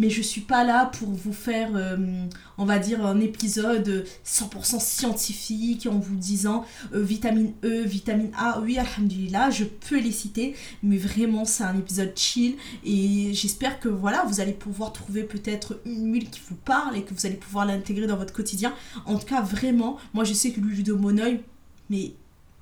mais 0.00 0.08
je 0.08 0.22
suis 0.22 0.40
pas 0.40 0.64
là 0.64 0.86
pour 0.86 1.10
vous 1.10 1.34
faire, 1.34 1.72
euh, 1.74 2.24
on 2.56 2.64
va 2.64 2.78
dire, 2.78 3.04
un 3.04 3.20
épisode 3.20 4.06
100% 4.24 4.80
scientifique 4.80 5.86
en 5.86 5.98
vous 5.98 6.16
disant 6.16 6.64
euh, 6.94 7.02
vitamine 7.02 7.52
E, 7.62 7.84
vitamine 7.84 8.30
A. 8.34 8.60
Oui, 8.60 8.78
alhamdulillah, 8.78 9.50
je 9.50 9.64
peux 9.64 10.00
les 10.00 10.10
citer, 10.10 10.56
mais 10.82 10.96
vraiment, 10.96 11.44
c'est 11.44 11.64
un 11.64 11.78
épisode 11.78 12.16
chill 12.16 12.56
et 12.82 13.34
j'espère 13.34 13.78
que 13.78 13.90
voilà, 13.90 14.24
vous 14.24 14.40
allez 14.40 14.54
pouvoir 14.54 14.94
trouver 14.94 15.22
peut-être 15.22 15.78
une 15.84 16.10
huile 16.10 16.30
qui 16.30 16.40
vous 16.48 16.56
parle 16.56 16.96
et 16.96 17.02
que 17.02 17.12
vous 17.12 17.26
allez 17.26 17.36
pouvoir 17.36 17.66
l'intégrer 17.66 18.06
dans 18.06 18.16
votre 18.16 18.32
quotidien. 18.32 18.72
En 19.04 19.18
tout 19.18 19.26
cas, 19.26 19.42
vraiment, 19.42 19.98
moi 20.14 20.24
je 20.24 20.32
sais 20.32 20.50
que 20.50 20.60
l'huile 20.60 20.82
de 20.82 20.94
monoeil, 20.94 21.42
mais 21.90 22.14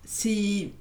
c'est 0.05 0.73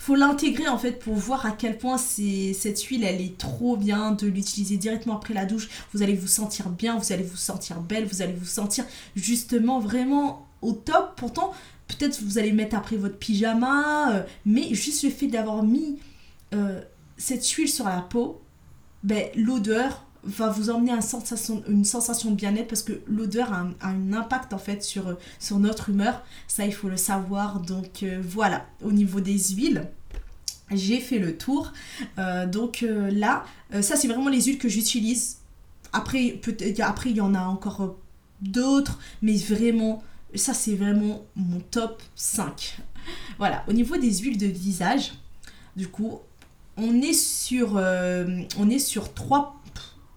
faut 0.00 0.14
l'intégrer 0.14 0.66
en 0.66 0.78
fait 0.78 0.92
pour 0.92 1.14
voir 1.14 1.44
à 1.44 1.50
quel 1.50 1.76
point 1.76 1.98
cette 1.98 2.82
huile 2.84 3.04
elle 3.04 3.20
est 3.20 3.36
trop 3.36 3.76
bien 3.76 4.12
de 4.12 4.26
l'utiliser 4.26 4.78
directement 4.78 5.16
après 5.16 5.34
la 5.34 5.44
douche. 5.44 5.68
Vous 5.92 6.02
allez 6.02 6.14
vous 6.14 6.26
sentir 6.26 6.70
bien, 6.70 6.96
vous 6.96 7.12
allez 7.12 7.22
vous 7.22 7.36
sentir 7.36 7.82
belle, 7.82 8.06
vous 8.06 8.22
allez 8.22 8.32
vous 8.32 8.46
sentir 8.46 8.86
justement 9.14 9.78
vraiment 9.78 10.48
au 10.62 10.72
top. 10.72 11.12
Pourtant, 11.16 11.52
peut-être 11.86 12.22
vous 12.22 12.38
allez 12.38 12.52
mettre 12.52 12.76
après 12.76 12.96
votre 12.96 13.18
pyjama, 13.18 14.14
euh, 14.14 14.22
mais 14.46 14.72
juste 14.72 15.04
le 15.04 15.10
fait 15.10 15.26
d'avoir 15.26 15.62
mis 15.62 15.98
euh, 16.54 16.80
cette 17.18 17.46
huile 17.46 17.68
sur 17.68 17.84
la 17.84 18.00
peau, 18.00 18.40
ben, 19.04 19.28
l'odeur 19.34 20.06
va 20.24 20.50
vous 20.50 20.70
emmener 20.70 20.92
une 20.92 21.84
sensation, 21.84 22.30
de 22.30 22.34
bien-être 22.34 22.68
parce 22.68 22.82
que 22.82 23.00
l'odeur 23.06 23.52
a, 23.52 23.66
un 23.82 24.12
impact 24.12 24.52
en 24.52 24.58
fait 24.58 24.82
sur, 24.82 25.16
sur 25.38 25.58
notre 25.58 25.90
humeur. 25.90 26.22
Ça, 26.48 26.66
il 26.66 26.74
faut 26.74 26.88
le 26.88 26.96
savoir. 26.96 27.60
Donc 27.60 28.02
euh, 28.02 28.20
voilà, 28.26 28.66
au 28.82 28.92
niveau 28.92 29.20
des 29.20 29.38
huiles, 29.38 29.88
j'ai 30.70 31.00
fait 31.00 31.18
le 31.18 31.36
tour. 31.36 31.72
Euh, 32.18 32.46
donc 32.46 32.82
euh, 32.82 33.10
là, 33.10 33.44
ça 33.80 33.96
c'est 33.96 34.08
vraiment 34.08 34.28
les 34.28 34.42
huiles 34.42 34.58
que 34.58 34.68
j'utilise. 34.68 35.38
Après, 35.92 36.38
peut 36.42 36.56
après, 36.80 37.10
il 37.10 37.16
y 37.16 37.20
en 37.20 37.34
a 37.34 37.42
encore 37.42 37.96
d'autres, 38.42 38.98
mais 39.22 39.36
vraiment, 39.36 40.02
ça 40.34 40.54
c'est 40.54 40.74
vraiment 40.74 41.24
mon 41.34 41.60
top 41.70 42.02
5. 42.14 42.78
Voilà, 43.38 43.64
au 43.68 43.72
niveau 43.72 43.96
des 43.96 44.18
huiles 44.18 44.38
de 44.38 44.46
visage, 44.46 45.14
du 45.76 45.88
coup, 45.88 46.20
on 46.76 47.02
est 47.02 47.12
sur, 47.14 47.74
on 47.74 48.70
est 48.70 48.78
sur 48.78 49.12
trois 49.14 49.59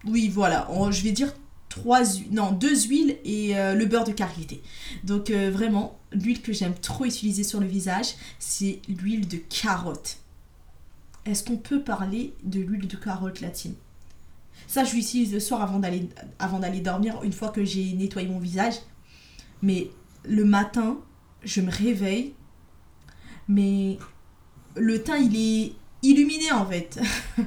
oui, 0.06 0.28
voilà, 0.28 0.68
je 0.90 1.02
vais 1.02 1.12
dire 1.12 1.32
trois, 1.68 2.02
non, 2.30 2.52
deux 2.52 2.82
huiles 2.86 3.18
et 3.24 3.56
euh, 3.56 3.74
le 3.74 3.84
beurre 3.86 4.04
de 4.04 4.12
karité. 4.12 4.62
Donc 5.02 5.30
euh, 5.30 5.50
vraiment, 5.50 5.98
l'huile 6.12 6.40
que 6.40 6.52
j'aime 6.52 6.74
trop 6.74 7.04
utiliser 7.04 7.42
sur 7.42 7.60
le 7.60 7.66
visage, 7.66 8.14
c'est 8.38 8.80
l'huile 8.88 9.26
de 9.26 9.36
carotte. 9.36 10.18
Est-ce 11.26 11.42
qu'on 11.42 11.56
peut 11.56 11.82
parler 11.82 12.34
de 12.44 12.60
l'huile 12.60 12.86
de 12.86 12.96
carotte 12.96 13.40
latine? 13.40 13.74
Ça, 14.66 14.84
je 14.84 14.94
l'utilise 14.94 15.32
le 15.32 15.40
soir 15.40 15.62
avant 15.62 15.78
d'aller, 15.78 16.08
avant 16.38 16.60
d'aller 16.60 16.80
dormir, 16.80 17.20
une 17.22 17.32
fois 17.32 17.48
que 17.48 17.64
j'ai 17.64 17.92
nettoyé 17.94 18.28
mon 18.28 18.38
visage. 18.38 18.74
Mais 19.62 19.90
le 20.24 20.44
matin, 20.44 20.98
je 21.42 21.60
me 21.60 21.70
réveille, 21.70 22.34
mais 23.48 23.98
le 24.76 25.02
teint, 25.02 25.16
il 25.16 25.36
est 25.36 25.72
illuminé 26.02 26.52
en 26.52 26.66
fait. 26.66 27.00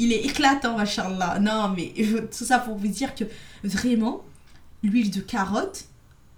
il 0.00 0.14
est 0.14 0.24
éclatant, 0.24 0.78
machallah. 0.78 1.38
Non, 1.38 1.74
mais 1.76 1.92
tout 2.36 2.44
ça 2.44 2.58
pour 2.58 2.74
vous 2.76 2.88
dire 2.88 3.14
que 3.14 3.24
vraiment, 3.62 4.24
l'huile 4.82 5.10
de 5.10 5.20
carotte, 5.20 5.84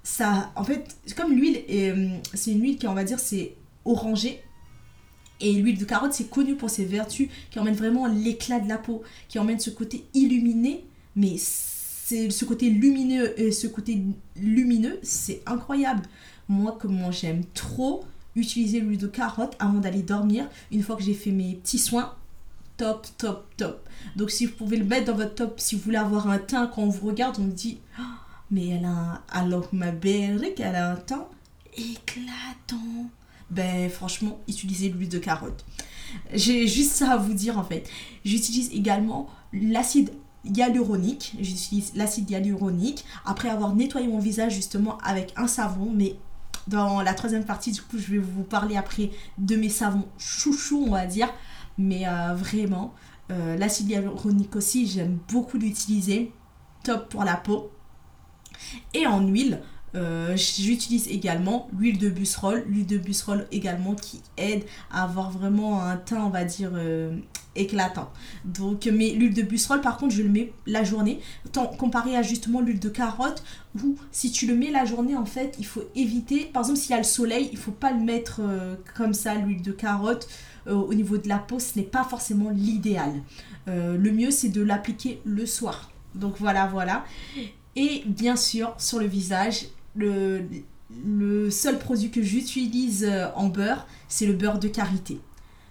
ça, 0.03 0.53
en 0.57 0.65
fait, 0.65 0.97
comme 1.17 1.33
l'huile, 1.33 1.63
euh, 1.71 2.09
c'est 2.35 2.51
une 2.51 2.61
huile 2.61 2.77
qui, 2.77 2.89
on 2.89 2.95
va 2.95 3.05
dire, 3.05 3.21
c'est 3.21 3.55
orangé. 3.85 4.43
Et 5.41 5.53
l'huile 5.53 5.79
de 5.79 5.85
carotte, 5.85 6.13
c'est 6.13 6.29
connu 6.29 6.57
pour 6.57 6.71
ses 6.71 6.85
vertus 6.85 7.29
qui 7.53 7.59
emmènent 7.61 7.77
vraiment 7.77 8.07
l'éclat 8.07 8.59
de 8.59 8.69
la 8.69 8.79
peau, 8.79 9.05
qui 9.29 9.39
emmènent 9.39 9.61
ce 9.61 9.71
côté 9.71 10.05
illuminé, 10.13 10.85
mais 11.15 11.37
c'est 11.39 12.31
ce 12.31 12.45
côté 12.45 12.69
lumineux, 12.69 13.41
et 13.41 13.53
ce 13.53 13.69
côté 13.69 14.03
lumineux, 14.37 14.99
c'est 15.05 15.41
incroyable. 15.47 16.03
Moi, 16.49 16.77
comment 16.81 17.13
j'aime 17.13 17.45
trop 17.55 18.05
utiliser 18.35 18.81
l'huile 18.81 18.99
de 18.99 19.07
carotte 19.07 19.55
avant 19.61 19.79
d'aller 19.79 20.03
dormir, 20.03 20.49
une 20.73 20.83
fois 20.83 20.97
que 20.97 21.03
j'ai 21.03 21.15
fait 21.15 21.31
mes 21.31 21.55
petits 21.55 21.79
soins, 21.79 22.17
top, 22.83 23.07
top, 23.17 23.57
top. 23.57 23.89
Donc 24.17 24.33
si 24.33 24.47
vous 24.47 24.55
pouvez 24.55 24.77
le 24.77 24.85
mettre 24.85 25.07
dans 25.07 25.17
votre 25.17 25.37
top, 25.37 25.61
si 25.61 25.77
vous 25.77 25.83
voulez 25.83 25.99
avoir 25.99 26.29
un 26.29 26.39
teint, 26.39 26.67
quand 26.67 26.83
on 26.83 26.89
vous 26.89 27.07
regarde, 27.07 27.37
on 27.39 27.47
dit, 27.47 27.79
oh, 28.01 28.03
mais 28.51 28.67
elle 28.71 28.85
a 28.85 28.89
un, 28.89 29.23
alors 29.29 29.69
ma 29.73 29.93
belle, 29.93 30.53
elle 30.59 30.75
a 30.75 30.91
un 30.91 30.97
teint 30.97 31.29
éclatant. 31.77 33.07
Ben 33.51 33.89
franchement, 33.89 34.41
utilisez 34.49 34.89
l'huile 34.89 35.09
de 35.09 35.19
carotte. 35.19 35.65
J'ai 36.35 36.67
juste 36.67 36.91
ça 36.93 37.13
à 37.13 37.17
vous 37.19 37.35
dire 37.35 37.57
en 37.57 37.63
fait. 37.63 37.89
J'utilise 38.25 38.73
également 38.73 39.29
l'acide 39.53 40.11
hyaluronique. 40.45 41.35
J'utilise 41.39 41.93
l'acide 41.95 42.29
hyaluronique 42.31 43.05
après 43.25 43.49
avoir 43.49 43.77
nettoyé 43.77 44.09
mon 44.09 44.19
visage 44.19 44.55
justement 44.55 44.99
avec 45.05 45.33
un 45.37 45.47
savon, 45.47 45.93
mais 45.95 46.17
dans 46.67 47.01
la 47.01 47.15
troisième 47.15 47.45
partie, 47.45 47.71
du 47.71 47.83
coup, 47.83 47.99
je 47.99 48.13
vais 48.13 48.19
vous 48.19 48.43
parler 48.43 48.77
après 48.77 49.11
de 49.39 49.55
mes 49.55 49.69
savons 49.69 50.07
chouchou, 50.19 50.85
on 50.87 50.91
va 50.91 51.07
dire. 51.07 51.29
Mais 51.83 52.07
euh, 52.07 52.35
vraiment, 52.35 52.95
euh, 53.31 53.57
l'acide 53.57 53.91
hyaluronique 53.91 54.55
aussi, 54.55 54.87
j'aime 54.87 55.19
beaucoup 55.33 55.59
l'utiliser. 55.59 56.33
Top 56.85 57.09
pour 57.09 57.25
la 57.25 57.37
peau. 57.37 57.73
Et 58.95 59.07
en 59.07 59.27
huile, 59.27 59.61
euh, 59.95 60.37
j'utilise 60.37 61.09
également 61.09 61.69
l'huile 61.77 61.99
de 61.99 62.09
busserole. 62.09 62.65
L'huile 62.69 62.87
de 62.87 62.99
busserole 62.99 63.47
également 63.51 63.95
qui 63.95 64.23
aide 64.37 64.65
à 64.93 65.05
avoir 65.05 65.31
vraiment 65.31 65.83
un 65.83 65.97
teint, 65.97 66.25
on 66.25 66.31
va 66.31 66.45
dire, 66.45 66.71
éclatant. 67.57 68.11
Donc, 68.45 68.89
mais 68.93 69.11
l'huile 69.11 69.35
de 69.35 69.43
busserole, 69.43 69.81
par 69.81 69.97
contre, 69.97 70.15
je 70.15 70.23
le 70.23 70.29
mets 70.29 70.53
la 70.67 70.85
journée. 70.85 71.21
Tant, 71.53 71.67
comparé 71.67 72.17
à 72.17 72.23
justement 72.23 72.61
l'huile 72.61 72.81
de 72.81 72.89
carotte, 72.89 73.43
où 73.83 73.97
si 74.11 74.31
tu 74.31 74.47
le 74.47 74.55
mets 74.55 74.71
la 74.71 74.85
journée, 74.85 75.17
en 75.17 75.27
fait, 75.27 75.57
il 75.59 75.67
faut 75.67 75.83
éviter. 75.95 76.45
Par 76.53 76.63
exemple, 76.63 76.79
s'il 76.79 76.91
y 76.91 76.95
a 76.95 76.99
le 76.99 77.05
soleil, 77.05 77.49
il 77.53 77.59
faut 77.59 77.73
pas 77.73 77.93
le 77.93 78.01
mettre 78.01 78.41
comme 78.97 79.15
ça, 79.15 79.35
l'huile 79.35 79.63
de 79.63 79.73
carotte. 79.73 80.29
Euh, 80.69 80.75
au 80.75 80.95
niveau 80.95 81.19
de 81.19 81.29
la 81.29 81.39
peau, 81.39 81.59
ce 81.59 81.79
n'est 81.79 81.85
pas 81.85 82.05
forcément 82.05 82.51
l'idéal. 82.51 83.13
Euh, 83.69 83.97
le 83.97 84.13
mieux, 84.13 84.31
c'est 84.31 84.49
de 84.49 84.63
l'appliquer 84.63 85.21
le 85.25 85.47
soir. 85.47 85.91
Donc 86.15 86.35
voilà, 86.39 86.67
voilà. 86.67 87.05
Et 87.75 88.03
bien 88.07 88.37
sûr, 88.37 88.75
sur 88.79 88.99
le 88.99 89.07
visage, 89.07 89.67
le, 89.97 90.43
le 91.05 91.51
seul 91.51 91.79
produit 91.79 92.11
que 92.11 92.23
j'utilise 92.23 93.05
euh, 93.05 93.29
en 93.35 93.49
beurre, 93.49 93.87
c'est 94.09 94.27
le 94.27 94.35
beurre 94.35 94.59
de 94.59 94.69
karité. 94.69 95.21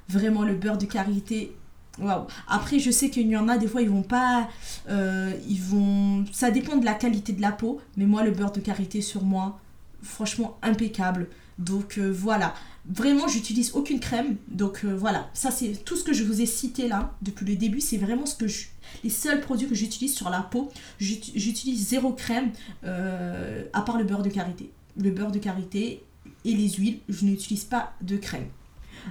Vraiment, 0.09 0.43
le 0.43 0.55
beurre 0.55 0.77
de 0.77 0.85
karité, 0.85 1.55
Waouh. 1.99 2.25
Après, 2.47 2.79
je 2.79 2.89
sais 2.89 3.09
qu'il 3.09 3.27
y 3.27 3.37
en 3.37 3.47
a 3.49 3.57
des 3.57 3.67
fois, 3.67 3.81
ils 3.81 3.89
vont 3.89 4.03
pas. 4.03 4.49
ils 4.87 5.61
vont. 5.61 6.25
Ça 6.31 6.51
dépend 6.51 6.77
de 6.77 6.85
la 6.85 6.93
qualité 6.93 7.33
de 7.33 7.41
la 7.41 7.51
peau. 7.51 7.81
Mais 7.97 8.05
moi, 8.05 8.23
le 8.23 8.31
beurre 8.31 8.51
de 8.51 8.61
karité 8.61 9.01
sur 9.01 9.23
moi, 9.23 9.59
franchement, 10.01 10.57
impeccable. 10.61 11.27
Donc 11.59 11.99
voilà. 11.99 12.53
Vraiment, 12.89 13.27
j'utilise 13.27 13.71
aucune 13.75 13.99
crème. 13.99 14.37
Donc 14.47 14.81
euh, 14.83 14.95
voilà, 14.95 15.29
ça 15.33 15.51
c'est 15.51 15.83
tout 15.85 15.95
ce 15.95 16.03
que 16.03 16.13
je 16.13 16.23
vous 16.23 16.41
ai 16.41 16.45
cité 16.47 16.87
là 16.87 17.13
depuis 17.21 17.45
le 17.45 17.55
début. 17.55 17.79
C'est 17.79 17.97
vraiment 17.97 18.25
ce 18.25 18.35
que 18.35 18.47
je, 18.47 18.65
les 19.03 19.09
seuls 19.09 19.41
produits 19.41 19.67
que 19.67 19.75
j'utilise 19.75 20.15
sur 20.15 20.29
la 20.29 20.41
peau. 20.41 20.71
J'utilise 20.99 21.87
zéro 21.87 22.11
crème 22.13 22.51
euh, 22.83 23.63
à 23.73 23.81
part 23.81 23.97
le 23.97 24.03
beurre 24.03 24.23
de 24.23 24.29
karité. 24.29 24.71
Le 24.97 25.11
beurre 25.11 25.31
de 25.31 25.39
karité 25.39 26.03
et 26.43 26.53
les 26.53 26.69
huiles, 26.69 26.99
je 27.07 27.25
n'utilise 27.25 27.65
pas 27.65 27.93
de 28.01 28.17
crème. 28.17 28.47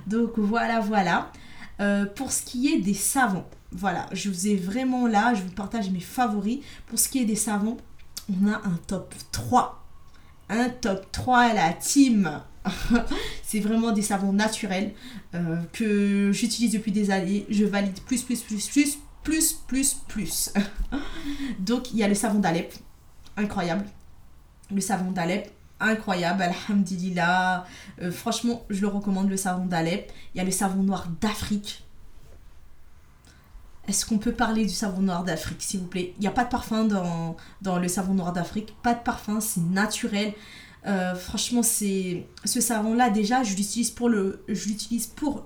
Donc 0.06 0.38
voilà, 0.38 0.80
voilà. 0.80 1.32
Euh, 1.80 2.06
pour 2.06 2.32
ce 2.32 2.42
qui 2.42 2.68
est 2.68 2.80
des 2.80 2.94
savons, 2.94 3.44
voilà, 3.72 4.06
je 4.12 4.28
vous 4.28 4.48
ai 4.48 4.56
vraiment 4.56 5.06
là, 5.06 5.34
je 5.34 5.42
vous 5.42 5.50
partage 5.50 5.90
mes 5.90 6.00
favoris. 6.00 6.60
Pour 6.86 6.98
ce 6.98 7.08
qui 7.08 7.20
est 7.20 7.24
des 7.24 7.36
savons, 7.36 7.76
on 8.28 8.48
a 8.48 8.56
un 8.56 8.78
top 8.86 9.14
3. 9.32 9.84
Un 10.48 10.68
top 10.68 11.10
3 11.12 11.38
à 11.38 11.54
la 11.54 11.72
team 11.72 12.40
c'est 13.42 13.60
vraiment 13.60 13.92
des 13.92 14.02
savons 14.02 14.32
naturels 14.32 14.92
euh, 15.34 15.56
que 15.72 16.30
j'utilise 16.32 16.72
depuis 16.72 16.92
des 16.92 17.10
années. 17.10 17.46
Je 17.48 17.64
valide 17.64 17.98
plus, 18.02 18.22
plus, 18.22 18.42
plus, 18.42 18.68
plus, 18.68 18.98
plus, 19.22 19.52
plus, 19.66 19.94
plus. 20.08 20.52
Donc, 21.58 21.92
il 21.92 21.98
y 21.98 22.02
a 22.02 22.08
le 22.08 22.14
savon 22.14 22.38
d'Alep, 22.38 22.72
incroyable. 23.36 23.86
Le 24.72 24.80
savon 24.80 25.10
d'Alep, 25.10 25.50
incroyable, 25.80 26.42
alhamdulillah. 26.42 27.64
Euh, 28.02 28.10
franchement, 28.10 28.64
je 28.70 28.80
le 28.80 28.88
recommande, 28.88 29.28
le 29.28 29.36
savon 29.36 29.66
d'Alep. 29.66 30.12
Il 30.34 30.38
y 30.38 30.40
a 30.40 30.44
le 30.44 30.50
savon 30.50 30.82
noir 30.82 31.08
d'Afrique. 31.20 31.84
Est-ce 33.88 34.06
qu'on 34.06 34.18
peut 34.18 34.32
parler 34.32 34.66
du 34.66 34.72
savon 34.72 35.00
noir 35.00 35.24
d'Afrique, 35.24 35.62
s'il 35.62 35.80
vous 35.80 35.86
plaît? 35.86 36.14
Il 36.18 36.20
n'y 36.20 36.28
a 36.28 36.32
pas 36.32 36.44
de 36.44 36.50
parfum 36.50 36.84
dans, 36.84 37.78
le 37.78 37.88
savon 37.88 38.14
noir 38.14 38.32
d'Afrique. 38.32 38.76
Pas 38.82 38.94
de 38.94 39.02
parfum, 39.02 39.40
c'est 39.40 39.62
naturel. 39.62 40.32
Euh, 40.86 41.14
franchement, 41.14 41.62
c'est 41.62 42.26
ce 42.44 42.60
savon-là 42.60 43.10
déjà, 43.10 43.42
je 43.42 43.54
l'utilise 43.54 43.90
pour 43.90 44.08
le, 44.08 44.44
je 44.48 44.68
l'utilise 44.68 45.08
pour 45.08 45.44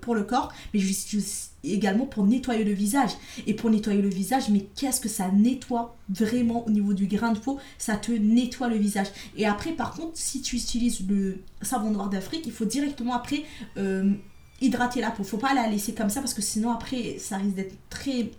pour 0.00 0.14
le 0.14 0.24
corps, 0.24 0.52
mais 0.72 0.80
je 0.80 0.88
l'utilise 0.88 1.50
également 1.62 2.06
pour 2.06 2.24
nettoyer 2.24 2.64
le 2.64 2.72
visage. 2.72 3.10
Et 3.46 3.54
pour 3.54 3.70
nettoyer 3.70 4.02
le 4.02 4.08
visage, 4.08 4.48
mais 4.50 4.66
qu'est-ce 4.76 5.00
que 5.00 5.08
ça 5.08 5.30
nettoie 5.30 5.96
vraiment 6.08 6.66
au 6.66 6.70
niveau 6.70 6.92
du 6.92 7.06
grain 7.06 7.32
de 7.32 7.38
peau? 7.38 7.58
Ça 7.78 7.96
te 7.96 8.12
nettoie 8.12 8.68
le 8.68 8.76
visage. 8.76 9.08
Et 9.36 9.46
après, 9.46 9.72
par 9.72 9.94
contre, 9.94 10.12
si 10.14 10.42
tu 10.42 10.56
utilises 10.56 11.06
le 11.08 11.38
savon 11.62 11.90
noir 11.90 12.08
d'Afrique, 12.08 12.42
il 12.46 12.52
faut 12.52 12.64
directement 12.64 13.14
après 13.14 13.44
euh, 13.76 14.12
hydrater 14.60 15.00
la 15.00 15.10
peau. 15.10 15.24
Faut 15.24 15.38
pas 15.38 15.54
la 15.54 15.68
laisser 15.68 15.94
comme 15.94 16.10
ça 16.10 16.20
parce 16.20 16.34
que 16.34 16.42
sinon 16.42 16.70
après, 16.70 17.16
ça 17.18 17.36
risque 17.38 17.56
d'être 17.56 17.76
très 17.88 18.30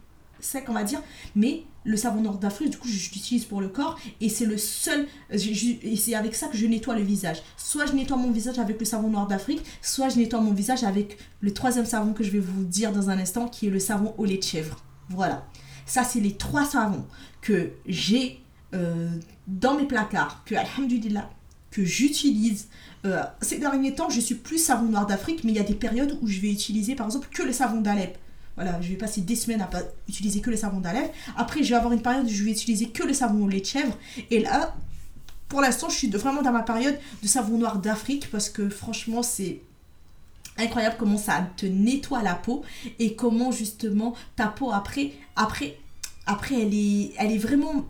sec, 0.46 0.66
on 0.68 0.74
va 0.74 0.84
dire. 0.84 1.02
Mais 1.36 1.64
le 1.84 1.98
savon 1.98 2.22
nord 2.22 2.38
d'Afrique, 2.38 2.72
du 2.72 2.78
coup, 2.78 2.88
je, 2.88 3.12
l'utilise 3.14 3.46
pour 3.46 3.62
le 3.62 3.70
corps 3.70 3.98
et 4.22 4.30
c'est 4.30 4.46
le 4.46 4.58
seul. 4.58 5.08
et 5.32 5.96
c'est 5.96 6.16
avec 6.16 6.36
ça 6.36 6.48
que 6.48 6.58
je 6.58 6.66
nettoie 6.66 6.96
le 6.96 7.04
visage. 7.04 7.42
Soit 7.58 7.86
je 7.86 7.94
nettoie 7.94 8.18
mon 8.18 8.32
visage 8.32 8.60
avec 8.60 8.80
le 8.80 8.86
savon 8.86 9.10
noir 9.10 9.28
d'Afrique, 9.28 9.62
soit 9.82 10.10
je 10.10 10.18
nettoie 10.18 10.42
mon 10.42 10.54
visage 10.54 10.84
avec 10.84 11.18
le 11.42 11.54
troisième 11.54 11.86
savon 11.86 12.14
que 12.14 12.24
je 12.24 12.32
vais 12.32 12.40
vous 12.40 12.64
dire 12.64 12.92
dans 12.92 13.10
un 13.10 13.20
instant, 13.20 13.48
qui 13.48 13.68
est 13.68 13.72
le 13.72 13.80
savon 13.80 14.14
au 14.18 14.26
lait 14.26 14.38
de 14.38 14.44
chèvre. 14.44 14.84
Voilà. 15.10 15.46
Ça, 15.86 16.04
c'est 16.04 16.20
les 16.20 16.34
trois 16.34 16.66
savons 16.66 17.06
que 17.42 17.72
j'ai 17.86 18.42
euh, 18.74 19.10
dans 19.48 19.76
mes 19.76 19.86
placards, 19.86 20.44
que, 20.46 20.56
alhamdulillah, 20.56 21.30
que 21.72 21.86
j'utilise. 21.86 22.68
Euh, 23.06 23.22
ces 23.42 23.60
derniers 23.60 23.94
temps, 23.94 24.10
je 24.10 24.20
suis 24.20 24.36
plus 24.36 24.58
savon 24.58 24.88
noir 24.88 25.06
d'Afrique, 25.06 25.44
mais 25.44 25.52
il 25.52 25.58
y 25.58 25.60
a 25.60 25.64
des 25.64 25.76
périodes 25.76 26.18
où 26.22 26.28
je 26.28 26.40
vais 26.40 26.52
utiliser, 26.52 26.96
par 26.96 27.06
exemple, 27.06 27.28
que 27.32 27.44
le 27.44 27.54
savon 27.54 27.82
d'Alep. 27.82 28.18
Voilà, 28.56 28.80
je 28.82 28.90
vais 28.90 28.96
passer 28.96 29.22
des 29.22 29.36
semaines 29.36 29.62
à 29.62 29.68
pas 29.68 29.82
utiliser 30.08 30.40
que 30.42 30.50
le 30.50 30.56
savon 30.56 30.80
d'Alep. 30.80 31.14
Après, 31.36 31.64
je 31.64 31.70
vais 31.70 31.76
avoir 31.76 31.94
une 31.94 32.02
période 32.02 32.26
où 32.26 32.30
je 32.30 32.44
vais 32.44 32.52
utiliser 32.52 32.88
que 32.88 33.04
le 33.04 33.14
savon 33.14 33.44
au 33.44 33.50
lait 33.50 33.60
de 33.60 33.66
chèvre. 33.66 33.98
Et 34.32 34.40
là, 34.40 34.76
pour 35.50 35.62
l'instant, 35.62 35.90
je 35.90 35.96
suis 35.96 36.10
vraiment 36.10 36.42
dans 36.42 36.52
ma 36.52 36.64
période 36.64 36.98
de 37.22 37.28
savon 37.28 37.58
noir 37.58 37.80
d'Afrique 37.80 38.30
parce 38.32 38.50
que 38.50 38.70
franchement, 38.70 39.24
c'est 39.24 39.60
incroyable 40.58 40.96
comment 40.98 41.18
ça 41.18 41.50
te 41.58 41.66
nettoie 41.66 42.24
la 42.24 42.36
peau 42.36 42.64
et 43.00 43.16
comment 43.16 43.52
justement 43.52 44.16
ta 44.36 44.48
peau 44.48 44.72
après, 44.72 45.12
après, 45.36 45.78
après 46.26 46.62
elle 46.62 46.74
est 47.32 47.38
vraiment 47.38 47.86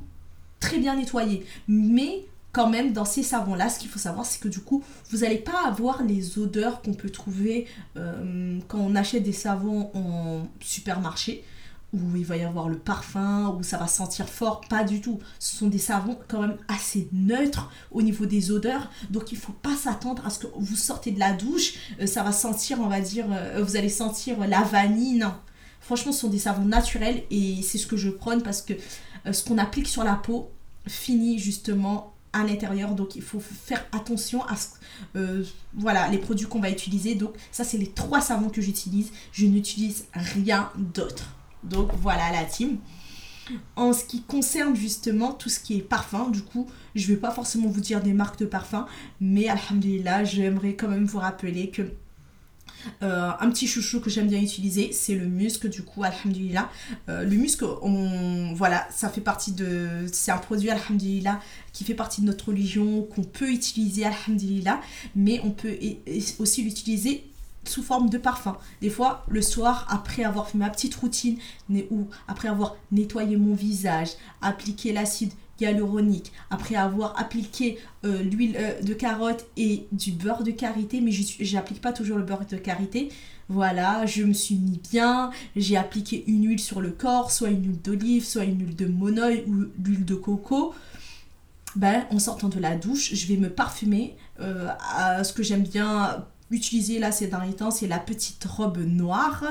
très 0.59 0.79
bien 0.79 0.95
nettoyée. 0.95 1.45
Mais 1.67 2.25
quand 2.55 2.69
même 2.69 2.93
dans 2.93 3.03
ces 3.03 3.21
savons-là, 3.21 3.67
ce 3.67 3.77
qu'il 3.79 3.89
faut 3.89 3.99
savoir, 3.99 4.25
c'est 4.25 4.39
que 4.39 4.47
du 4.47 4.61
coup, 4.61 4.81
vous 5.09 5.17
n'allez 5.19 5.39
pas 5.39 5.67
avoir 5.67 6.01
les 6.03 6.39
odeurs 6.39 6.81
qu'on 6.81 6.93
peut 6.93 7.09
trouver 7.09 7.67
euh, 7.97 8.57
quand 8.69 8.79
on 8.79 8.95
achète 8.95 9.23
des 9.23 9.33
savons 9.33 9.91
en 9.93 10.47
supermarché, 10.61 11.43
où 11.91 12.15
il 12.15 12.23
va 12.23 12.37
y 12.37 12.45
avoir 12.45 12.69
le 12.69 12.77
parfum, 12.77 13.53
où 13.59 13.61
ça 13.61 13.77
va 13.77 13.87
sentir 13.87 14.29
fort. 14.29 14.61
Pas 14.69 14.85
du 14.85 15.01
tout. 15.01 15.19
Ce 15.37 15.57
sont 15.57 15.67
des 15.67 15.79
savons 15.79 16.17
quand 16.29 16.39
même 16.39 16.55
assez 16.69 17.09
neutres 17.11 17.69
au 17.91 18.01
niveau 18.01 18.25
des 18.25 18.51
odeurs, 18.51 18.89
donc 19.09 19.33
il 19.33 19.37
faut 19.37 19.51
pas 19.51 19.75
s'attendre 19.75 20.25
à 20.25 20.29
ce 20.29 20.39
que 20.39 20.47
vous 20.57 20.77
sortez 20.77 21.11
de 21.11 21.19
la 21.19 21.33
douche, 21.33 21.73
euh, 21.99 22.07
ça 22.07 22.23
va 22.23 22.31
sentir, 22.31 22.79
on 22.79 22.87
va 22.87 23.01
dire, 23.01 23.25
euh, 23.31 23.61
vous 23.61 23.75
allez 23.75 23.89
sentir 23.89 24.39
la 24.47 24.61
vanille. 24.61 25.17
Non. 25.17 25.33
Franchement, 25.81 26.13
ce 26.13 26.21
sont 26.21 26.29
des 26.29 26.39
savons 26.39 26.63
naturels 26.63 27.23
et 27.31 27.61
c'est 27.63 27.77
ce 27.77 27.85
que 27.85 27.97
je 27.97 28.09
prône 28.09 28.41
parce 28.41 28.61
que 28.61 28.73
ce 29.29 29.43
qu'on 29.43 29.57
applique 29.57 29.89
sur 29.89 30.05
la 30.05 30.15
peau 30.15 30.51
finit 30.87 31.37
justement 31.37 32.14
à 32.35 32.43
l'intérieur. 32.43 32.93
Donc 32.93 33.15
il 33.15 33.21
faut 33.21 33.39
faire 33.39 33.85
attention 33.91 34.43
à 34.45 34.55
ce, 34.55 34.67
euh, 35.15 35.43
voilà, 35.73 36.07
les 36.09 36.17
produits 36.17 36.45
qu'on 36.45 36.59
va 36.59 36.69
utiliser. 36.69 37.15
Donc 37.15 37.33
ça, 37.51 37.63
c'est 37.63 37.77
les 37.77 37.89
trois 37.89 38.21
savons 38.21 38.49
que 38.49 38.61
j'utilise. 38.61 39.11
Je 39.31 39.45
n'utilise 39.45 40.05
rien 40.13 40.69
d'autre. 40.77 41.35
Donc 41.63 41.89
voilà 42.01 42.31
la 42.31 42.43
team. 42.43 42.77
En 43.75 43.93
ce 43.93 44.03
qui 44.03 44.23
concerne 44.23 44.75
justement 44.75 45.31
tout 45.31 45.49
ce 45.49 45.59
qui 45.59 45.77
est 45.77 45.81
parfum, 45.81 46.29
du 46.29 46.41
coup, 46.41 46.67
je 46.95 47.07
vais 47.07 47.19
pas 47.19 47.31
forcément 47.31 47.69
vous 47.69 47.81
dire 47.81 48.01
des 48.01 48.13
marques 48.13 48.39
de 48.39 48.45
parfum, 48.45 48.87
mais 49.21 49.47
alhamdulillah, 49.47 50.23
j'aimerais 50.23 50.73
quand 50.73 50.87
même 50.87 51.05
vous 51.05 51.19
rappeler 51.19 51.69
que 51.69 51.83
euh, 53.03 53.31
un 53.39 53.49
petit 53.49 53.67
chouchou 53.67 53.99
que 53.99 54.09
j'aime 54.09 54.27
bien 54.27 54.41
utiliser, 54.41 54.91
c'est 54.91 55.15
le 55.15 55.27
musc, 55.27 55.67
du 55.67 55.83
coup, 55.83 56.03
alhamdulillah. 56.03 56.69
Euh, 57.09 57.23
le 57.23 57.35
musc, 57.35 57.63
on, 57.81 58.53
voilà, 58.53 58.87
ça 58.91 59.09
fait 59.09 59.21
partie 59.21 59.51
de. 59.51 60.05
C'est 60.11 60.31
un 60.31 60.37
produit, 60.37 60.69
alhamdulillah, 60.69 61.39
qui 61.73 61.83
fait 61.83 61.93
partie 61.93 62.21
de 62.21 62.27
notre 62.27 62.49
religion, 62.49 63.03
qu'on 63.03 63.23
peut 63.23 63.49
utiliser, 63.49 64.05
alhamdulillah, 64.05 64.81
mais 65.15 65.41
on 65.43 65.51
peut 65.51 65.77
aussi 66.39 66.63
l'utiliser 66.63 67.25
sous 67.67 67.83
forme 67.83 68.09
de 68.09 68.17
parfum. 68.17 68.57
Des 68.81 68.89
fois, 68.89 69.25
le 69.27 69.41
soir, 69.41 69.87
après 69.89 70.23
avoir 70.23 70.49
fait 70.49 70.57
ma 70.57 70.69
petite 70.69 70.95
routine, 70.95 71.37
ou 71.89 72.07
après 72.27 72.47
avoir 72.47 72.75
nettoyé 72.91 73.37
mon 73.37 73.55
visage, 73.55 74.09
appliqué 74.41 74.93
l'acide 74.93 75.31
hyaluronique, 75.59 76.31
après 76.49 76.75
avoir 76.75 77.19
appliqué 77.19 77.77
euh, 78.03 78.21
l'huile 78.21 78.55
euh, 78.57 78.81
de 78.81 78.93
carotte 78.93 79.45
et 79.57 79.87
du 79.91 80.11
beurre 80.11 80.43
de 80.43 80.51
karité, 80.51 81.01
mais 81.01 81.11
j'applique 81.11 81.81
pas 81.81 81.93
toujours 81.93 82.17
le 82.17 82.23
beurre 82.23 82.45
de 82.49 82.57
karité. 82.57 83.09
Voilà, 83.47 84.05
je 84.05 84.23
me 84.23 84.33
suis 84.33 84.55
mis 84.55 84.81
bien, 84.91 85.29
j'ai 85.55 85.77
appliqué 85.77 86.23
une 86.27 86.47
huile 86.47 86.59
sur 86.59 86.81
le 86.81 86.91
corps, 86.91 87.31
soit 87.31 87.49
une 87.49 87.63
huile 87.63 87.81
d'olive, 87.81 88.25
soit 88.25 88.43
une 88.43 88.59
huile 88.59 88.75
de 88.75 88.87
monoeil 88.87 89.43
ou 89.47 89.65
l'huile 89.83 90.05
de 90.05 90.15
coco. 90.15 90.73
Ben, 91.75 92.05
en 92.09 92.19
sortant 92.19 92.47
de 92.47 92.59
la 92.59 92.75
douche, 92.75 93.13
je 93.13 93.27
vais 93.27 93.37
me 93.37 93.49
parfumer 93.49 94.15
euh, 94.39 94.69
à 94.79 95.23
ce 95.23 95.33
que 95.33 95.43
j'aime 95.43 95.63
bien 95.63 96.25
utilisé 96.51 96.99
là 96.99 97.11
ces 97.11 97.27
derniers 97.27 97.55
temps, 97.55 97.71
c'est 97.71 97.87
la 97.87 97.99
petite 97.99 98.43
robe 98.45 98.77
noire. 98.79 99.43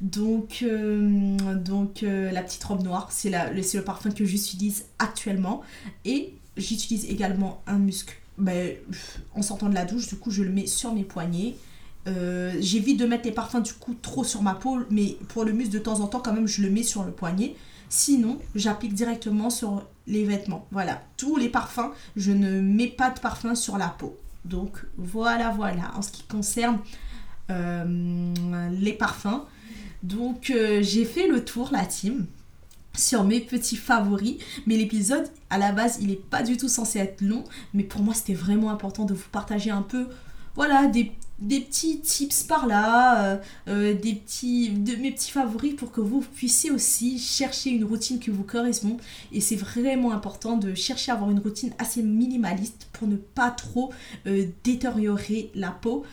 Donc, 0.00 0.60
euh, 0.62 1.54
donc 1.54 2.02
euh, 2.02 2.30
la 2.30 2.42
petite 2.42 2.64
robe 2.64 2.82
noire, 2.82 3.08
c'est 3.10 3.30
le, 3.30 3.54
le 3.54 3.84
parfum 3.84 4.10
que 4.10 4.24
j'utilise 4.24 4.86
actuellement. 4.98 5.62
Et 6.04 6.34
j'utilise 6.56 7.06
également 7.06 7.62
un 7.66 7.78
musc 7.78 8.20
ben, 8.38 8.74
en 9.34 9.42
sortant 9.42 9.68
de 9.68 9.74
la 9.74 9.84
douche, 9.84 10.08
du 10.08 10.16
coup 10.16 10.30
je 10.30 10.42
le 10.42 10.50
mets 10.50 10.66
sur 10.66 10.94
mes 10.94 11.04
poignets. 11.04 11.54
Euh, 12.08 12.52
j'évite 12.58 12.98
de 12.98 13.06
mettre 13.06 13.24
les 13.26 13.32
parfums 13.32 13.60
du 13.62 13.72
coup 13.74 13.94
trop 13.94 14.24
sur 14.24 14.42
ma 14.42 14.54
peau, 14.54 14.80
mais 14.90 15.16
pour 15.28 15.44
le 15.44 15.52
musc 15.52 15.70
de 15.70 15.78
temps 15.78 16.00
en 16.00 16.08
temps 16.08 16.20
quand 16.20 16.32
même 16.32 16.48
je 16.48 16.62
le 16.62 16.70
mets 16.70 16.82
sur 16.82 17.04
le 17.04 17.12
poignet. 17.12 17.54
Sinon, 17.88 18.38
j'applique 18.54 18.94
directement 18.94 19.50
sur 19.50 19.84
les 20.06 20.24
vêtements. 20.24 20.66
Voilà, 20.70 21.02
tous 21.18 21.36
les 21.36 21.50
parfums, 21.50 21.90
je 22.16 22.32
ne 22.32 22.60
mets 22.60 22.88
pas 22.88 23.10
de 23.10 23.20
parfum 23.20 23.54
sur 23.54 23.76
la 23.76 23.88
peau. 23.88 24.16
Donc 24.44 24.84
voilà, 24.96 25.50
voilà, 25.50 25.92
en 25.96 26.02
ce 26.02 26.10
qui 26.10 26.24
concerne 26.24 26.78
euh, 27.50 28.34
les 28.70 28.92
parfums. 28.92 29.44
Donc 30.02 30.50
euh, 30.50 30.82
j'ai 30.82 31.04
fait 31.04 31.28
le 31.28 31.44
tour, 31.44 31.70
la 31.72 31.86
team, 31.86 32.26
sur 32.94 33.24
mes 33.24 33.40
petits 33.40 33.76
favoris. 33.76 34.36
Mais 34.66 34.76
l'épisode, 34.76 35.28
à 35.50 35.58
la 35.58 35.72
base, 35.72 35.98
il 36.00 36.08
n'est 36.08 36.16
pas 36.16 36.42
du 36.42 36.56
tout 36.56 36.68
censé 36.68 36.98
être 36.98 37.20
long. 37.20 37.44
Mais 37.74 37.84
pour 37.84 38.02
moi, 38.02 38.14
c'était 38.14 38.34
vraiment 38.34 38.70
important 38.70 39.04
de 39.04 39.14
vous 39.14 39.28
partager 39.30 39.70
un 39.70 39.82
peu, 39.82 40.08
voilà, 40.54 40.86
des 40.86 41.12
des 41.42 41.60
petits 41.60 42.00
tips 42.00 42.44
par 42.44 42.66
là, 42.66 43.24
euh, 43.24 43.36
euh, 43.68 43.94
des 43.94 44.14
petits, 44.14 44.70
de 44.70 44.94
mes 44.96 45.10
petits 45.10 45.30
favoris 45.30 45.74
pour 45.74 45.90
que 45.90 46.00
vous 46.00 46.20
puissiez 46.20 46.70
aussi 46.70 47.18
chercher 47.18 47.70
une 47.70 47.84
routine 47.84 48.18
qui 48.18 48.30
vous 48.30 48.44
correspond. 48.44 48.96
Et 49.32 49.40
c'est 49.40 49.56
vraiment 49.56 50.12
important 50.12 50.56
de 50.56 50.74
chercher 50.74 51.10
à 51.10 51.14
avoir 51.14 51.30
une 51.30 51.40
routine 51.40 51.72
assez 51.78 52.02
minimaliste 52.02 52.88
pour 52.92 53.08
ne 53.08 53.16
pas 53.16 53.50
trop 53.50 53.92
euh, 54.26 54.46
détériorer 54.64 55.50
la 55.54 55.70
peau. 55.70 56.04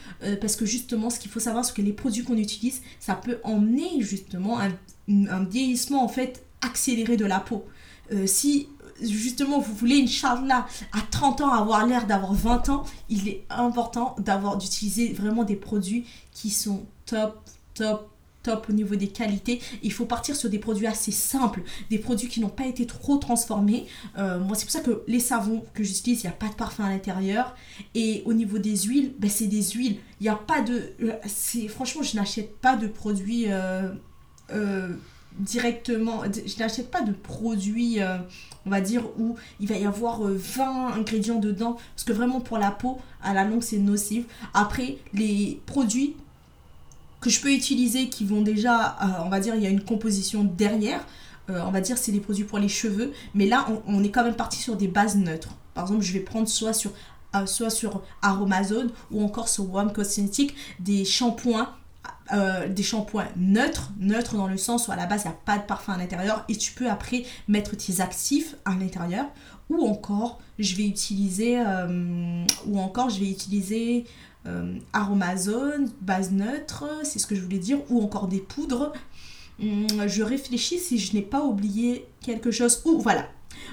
parce 0.42 0.56
que 0.56 0.66
justement, 0.66 1.10
ce 1.10 1.20
qu'il 1.20 1.30
faut 1.30 1.40
savoir, 1.40 1.64
c'est 1.64 1.76
que 1.76 1.82
les 1.82 1.94
produits 1.94 2.24
qu'on 2.24 2.38
utilise, 2.38 2.82
ça 3.00 3.16
peut 3.16 3.40
emmener 3.44 4.02
justement 4.02 4.60
un, 4.60 4.72
un, 5.08 5.44
vieillissement 5.44 6.04
en 6.04 6.08
fait 6.08 6.44
accéléré 6.62 7.18
de 7.18 7.26
la 7.26 7.40
peau. 7.40 7.66
si 8.26 8.68
justement 9.02 9.60
vous 9.60 9.74
voulez 9.74 9.98
une 9.98 10.48
là 10.48 10.66
à 10.92 11.02
30 11.12 11.42
ans 11.42 11.52
avoir 11.52 11.86
l'air 11.86 12.08
d'avoir 12.08 12.34
20 12.34 12.70
ans, 12.70 12.84
il 13.10 13.28
est 13.28 13.46
important 13.50 14.16
d'avoir 14.20 14.58
d'utiliser 14.58 15.14
vraiment 15.14 15.44
des 15.44 15.56
produits 15.56 16.06
qui 16.32 16.50
sont 16.50 16.86
top, 17.06 17.42
top, 17.74 18.10
top 18.44 18.68
au 18.70 18.74
niveau 18.74 18.96
des 18.96 19.08
qualités. 19.08 19.62
Il 19.84 19.92
faut 19.92 20.06
partir 20.06 20.36
sur 20.36 20.50
des 20.50 20.60
produits 20.60 20.88
assez 20.88 21.12
simples, 21.12 21.62
des 21.90 22.00
produits 22.00 22.28
qui 22.28 22.40
n'ont 22.40 22.50
pas 22.50 22.66
été 22.66 22.86
trop 22.86 23.18
transformés. 23.18 23.88
Euh, 24.18 24.40
moi, 24.40 24.56
c'est 24.56 24.66
pour 24.66 24.72
ça 24.72 24.82
que 24.82 25.04
les 25.08 25.20
savons 25.20 25.64
que 25.74 25.84
j'utilise, 25.84 26.24
il 26.24 26.28
n'y 26.28 26.34
a 26.34 26.36
pas 26.36 26.48
de 26.48 26.54
parfum 26.54 26.86
à 26.86 26.90
l'intérieur. 26.90 27.56
Et 27.96 28.24
au 28.26 28.34
niveau 28.34 28.58
des 28.58 28.78
huiles, 28.78 29.14
ben, 29.20 29.30
c'est 29.30 29.48
des 29.48 29.64
huiles. 29.64 29.98
Il 30.20 30.24
n'y 30.24 30.30
a 30.30 30.36
pas 30.36 30.62
de... 30.62 30.94
Euh, 31.04 31.14
c'est 31.26 31.68
Franchement, 31.68 32.04
je 32.04 32.16
n'achète 32.16 32.58
pas 32.58 32.76
de 32.76 32.88
produits... 32.88 33.46
Euh, 33.48 33.90
directement, 35.38 36.24
je 36.24 36.58
n'achète 36.60 36.92
pas 36.92 37.02
de 37.02 37.12
produits, 37.12 38.02
euh, 38.02 38.18
on 38.66 38.70
va 38.70 38.82
dire, 38.82 39.04
où 39.18 39.36
il 39.60 39.68
va 39.68 39.76
y 39.76 39.86
avoir 39.86 40.22
20 40.22 40.32
euh, 40.32 41.00
ingrédients 41.00 41.40
dedans, 41.40 41.78
parce 41.96 42.04
que 42.04 42.14
vraiment 42.14 42.42
pour 42.42 42.58
la 42.58 42.72
peau, 42.72 43.00
à 43.22 43.34
la 43.34 43.46
longue, 43.46 43.64
c'est 43.64 43.78
nocif. 43.78 44.26
Après, 44.54 44.98
les 45.14 45.62
produits 45.66 46.16
que 47.22 47.30
je 47.30 47.42
peux 47.42 47.52
utiliser 47.54 48.10
qui 48.10 48.26
vont 48.26 48.42
déjà, 48.42 48.98
euh, 49.02 49.24
on 49.26 49.30
va 49.30 49.40
dire, 49.40 49.56
il 49.56 49.64
y 49.64 49.68
a 49.68 49.70
une 49.70 49.84
composition 49.84 50.44
derrière, 50.44 51.06
on 51.52 51.72
va 51.72 51.82
dire, 51.82 51.98
c'est 51.98 52.12
des 52.12 52.20
produits 52.20 52.44
pour 52.44 52.60
les 52.60 52.70
cheveux, 52.70 53.12
mais 53.34 53.48
là, 53.48 53.66
on, 53.88 54.04
est 54.04 54.12
quand 54.12 54.24
même 54.24 54.36
parti 54.36 54.60
sur 54.60 54.76
des 54.76 54.88
bases 54.88 55.16
neutres. 55.16 55.56
Par 55.74 55.86
exemple, 55.86 56.04
je 56.04 56.14
vais 56.14 56.20
prendre 56.20 56.48
soit 56.48 56.74
sur 56.74 56.92
soit 57.48 57.72
sur 57.72 58.04
Aromazone 58.22 58.92
ou 59.10 59.24
encore 59.24 59.50
sur 59.50 59.74
One 59.74 59.92
Cosmetic 59.92 60.54
des 60.80 61.06
shampoings 61.06 61.74
euh, 62.34 62.68
des 62.68 62.84
shampoings 62.84 63.28
neutres, 63.38 63.92
neutres 64.00 64.36
dans 64.36 64.48
le 64.48 64.58
sens 64.58 64.88
où 64.88 64.92
à 64.92 64.96
la 64.96 65.06
base 65.06 65.24
il 65.24 65.30
n'y 65.30 65.34
a 65.34 65.38
pas 65.46 65.58
de 65.58 65.64
parfum 65.64 65.94
à 65.94 65.98
l'intérieur 65.98 66.46
et 66.48 66.56
tu 66.56 66.74
peux 66.74 66.90
après 66.90 67.24
mettre 67.48 67.76
tes 67.76 68.02
actifs 68.02 68.56
à 68.66 68.76
l'intérieur 68.76 69.26
ou 69.70 69.88
encore 69.88 70.40
je 70.60 70.76
vais 70.76 70.86
utiliser 70.86 71.60
euh, 71.60 72.46
ou 72.68 72.80
encore 72.80 73.10
je 73.10 73.20
vais 73.20 73.30
utiliser 73.30 74.06
euh, 74.48 74.78
aromazone, 74.94 75.92
base 76.02 76.32
neutre, 76.32 76.86
c'est 77.04 77.20
ce 77.20 77.28
que 77.28 77.36
je 77.36 77.42
voulais 77.42 77.60
dire, 77.60 77.80
ou 77.90 78.02
encore 78.02 78.28
des 78.28 78.40
poudres. 78.40 78.94
Hum, 79.62 79.88
je 80.08 80.24
réfléchis 80.24 80.80
si 80.80 80.98
je 80.98 81.14
n'ai 81.14 81.22
pas 81.22 81.44
oublié 81.44 82.06
quelque 82.22 82.50
chose. 82.50 82.82
Ou 82.86 83.00
voilà, 83.00 83.28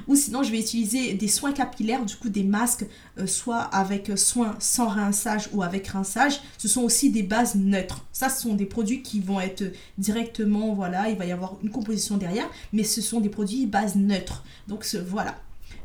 ou 0.08 0.14
sinon, 0.14 0.42
je 0.42 0.50
vais 0.50 0.60
utiliser 0.60 1.14
des 1.14 1.28
soins 1.28 1.52
capillaires, 1.52 2.04
du 2.04 2.16
coup 2.16 2.28
des 2.28 2.44
masques, 2.44 2.86
euh, 3.18 3.26
soit 3.26 3.60
avec 3.60 4.16
soins 4.16 4.56
sans 4.58 4.88
rinçage 4.88 5.48
ou 5.52 5.62
avec 5.62 5.88
rinçage. 5.88 6.40
Ce 6.58 6.68
sont 6.68 6.82
aussi 6.82 7.10
des 7.10 7.22
bases 7.22 7.54
neutres. 7.54 8.04
Ça, 8.12 8.28
ce 8.28 8.42
sont 8.42 8.54
des 8.54 8.66
produits 8.66 9.02
qui 9.02 9.20
vont 9.20 9.40
être 9.40 9.64
directement, 9.98 10.74
voilà, 10.74 11.08
il 11.08 11.16
va 11.16 11.26
y 11.26 11.32
avoir 11.32 11.56
une 11.62 11.70
composition 11.70 12.16
derrière, 12.16 12.48
mais 12.72 12.84
ce 12.84 13.00
sont 13.00 13.20
des 13.20 13.28
produits 13.28 13.66
bases 13.66 13.96
neutres. 13.96 14.44
Donc 14.68 14.86
voilà. 15.08 15.36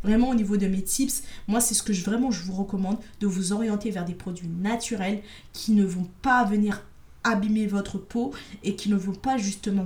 Vraiment 0.04 0.30
au 0.30 0.36
niveau 0.36 0.58
de 0.58 0.66
mes 0.68 0.82
tips, 0.82 1.24
moi 1.48 1.62
c'est 1.62 1.76
ce 1.76 1.84
que 1.84 1.94
je, 1.94 2.04
vraiment 2.04 2.32
je 2.32 2.44
vous 2.44 2.54
recommande 2.54 2.98
de 3.20 3.28
vous 3.28 3.54
orienter 3.54 3.92
vers 3.92 4.04
des 4.04 4.16
produits 4.16 4.48
naturels 4.48 5.22
qui 5.54 5.74
ne 5.74 5.86
vont 5.86 6.08
pas 6.24 6.44
venir 6.44 6.84
abîmer 7.24 7.68
votre 7.68 8.00
peau 8.00 8.34
et 8.64 8.76
qui 8.76 8.90
ne 8.90 8.96
vont 8.96 9.14
pas 9.14 9.38
justement 9.38 9.86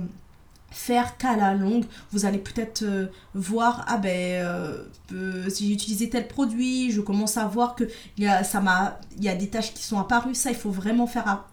faire 0.76 1.16
qu'à 1.16 1.36
la 1.36 1.54
longue, 1.54 1.86
vous 2.12 2.26
allez 2.26 2.38
peut-être 2.38 2.82
euh, 2.82 3.06
voir, 3.34 3.86
ah 3.88 3.96
ben, 3.96 4.44
euh, 4.44 4.84
euh, 5.12 5.48
si 5.48 5.68
j'ai 5.68 5.72
utilisé 5.72 6.10
tel 6.10 6.28
produit, 6.28 6.90
je 6.90 7.00
commence 7.00 7.38
à 7.38 7.46
voir 7.46 7.74
que 7.74 7.84
y 8.18 8.26
a, 8.26 8.44
ça 8.44 8.60
m'a, 8.60 9.00
il 9.16 9.24
y 9.24 9.30
a 9.30 9.34
des 9.34 9.48
tâches 9.48 9.72
qui 9.72 9.82
sont 9.82 9.98
apparues. 9.98 10.34
Ça, 10.34 10.50
il 10.50 10.56
faut 10.56 10.70
vraiment 10.70 11.06
faire 11.06 11.46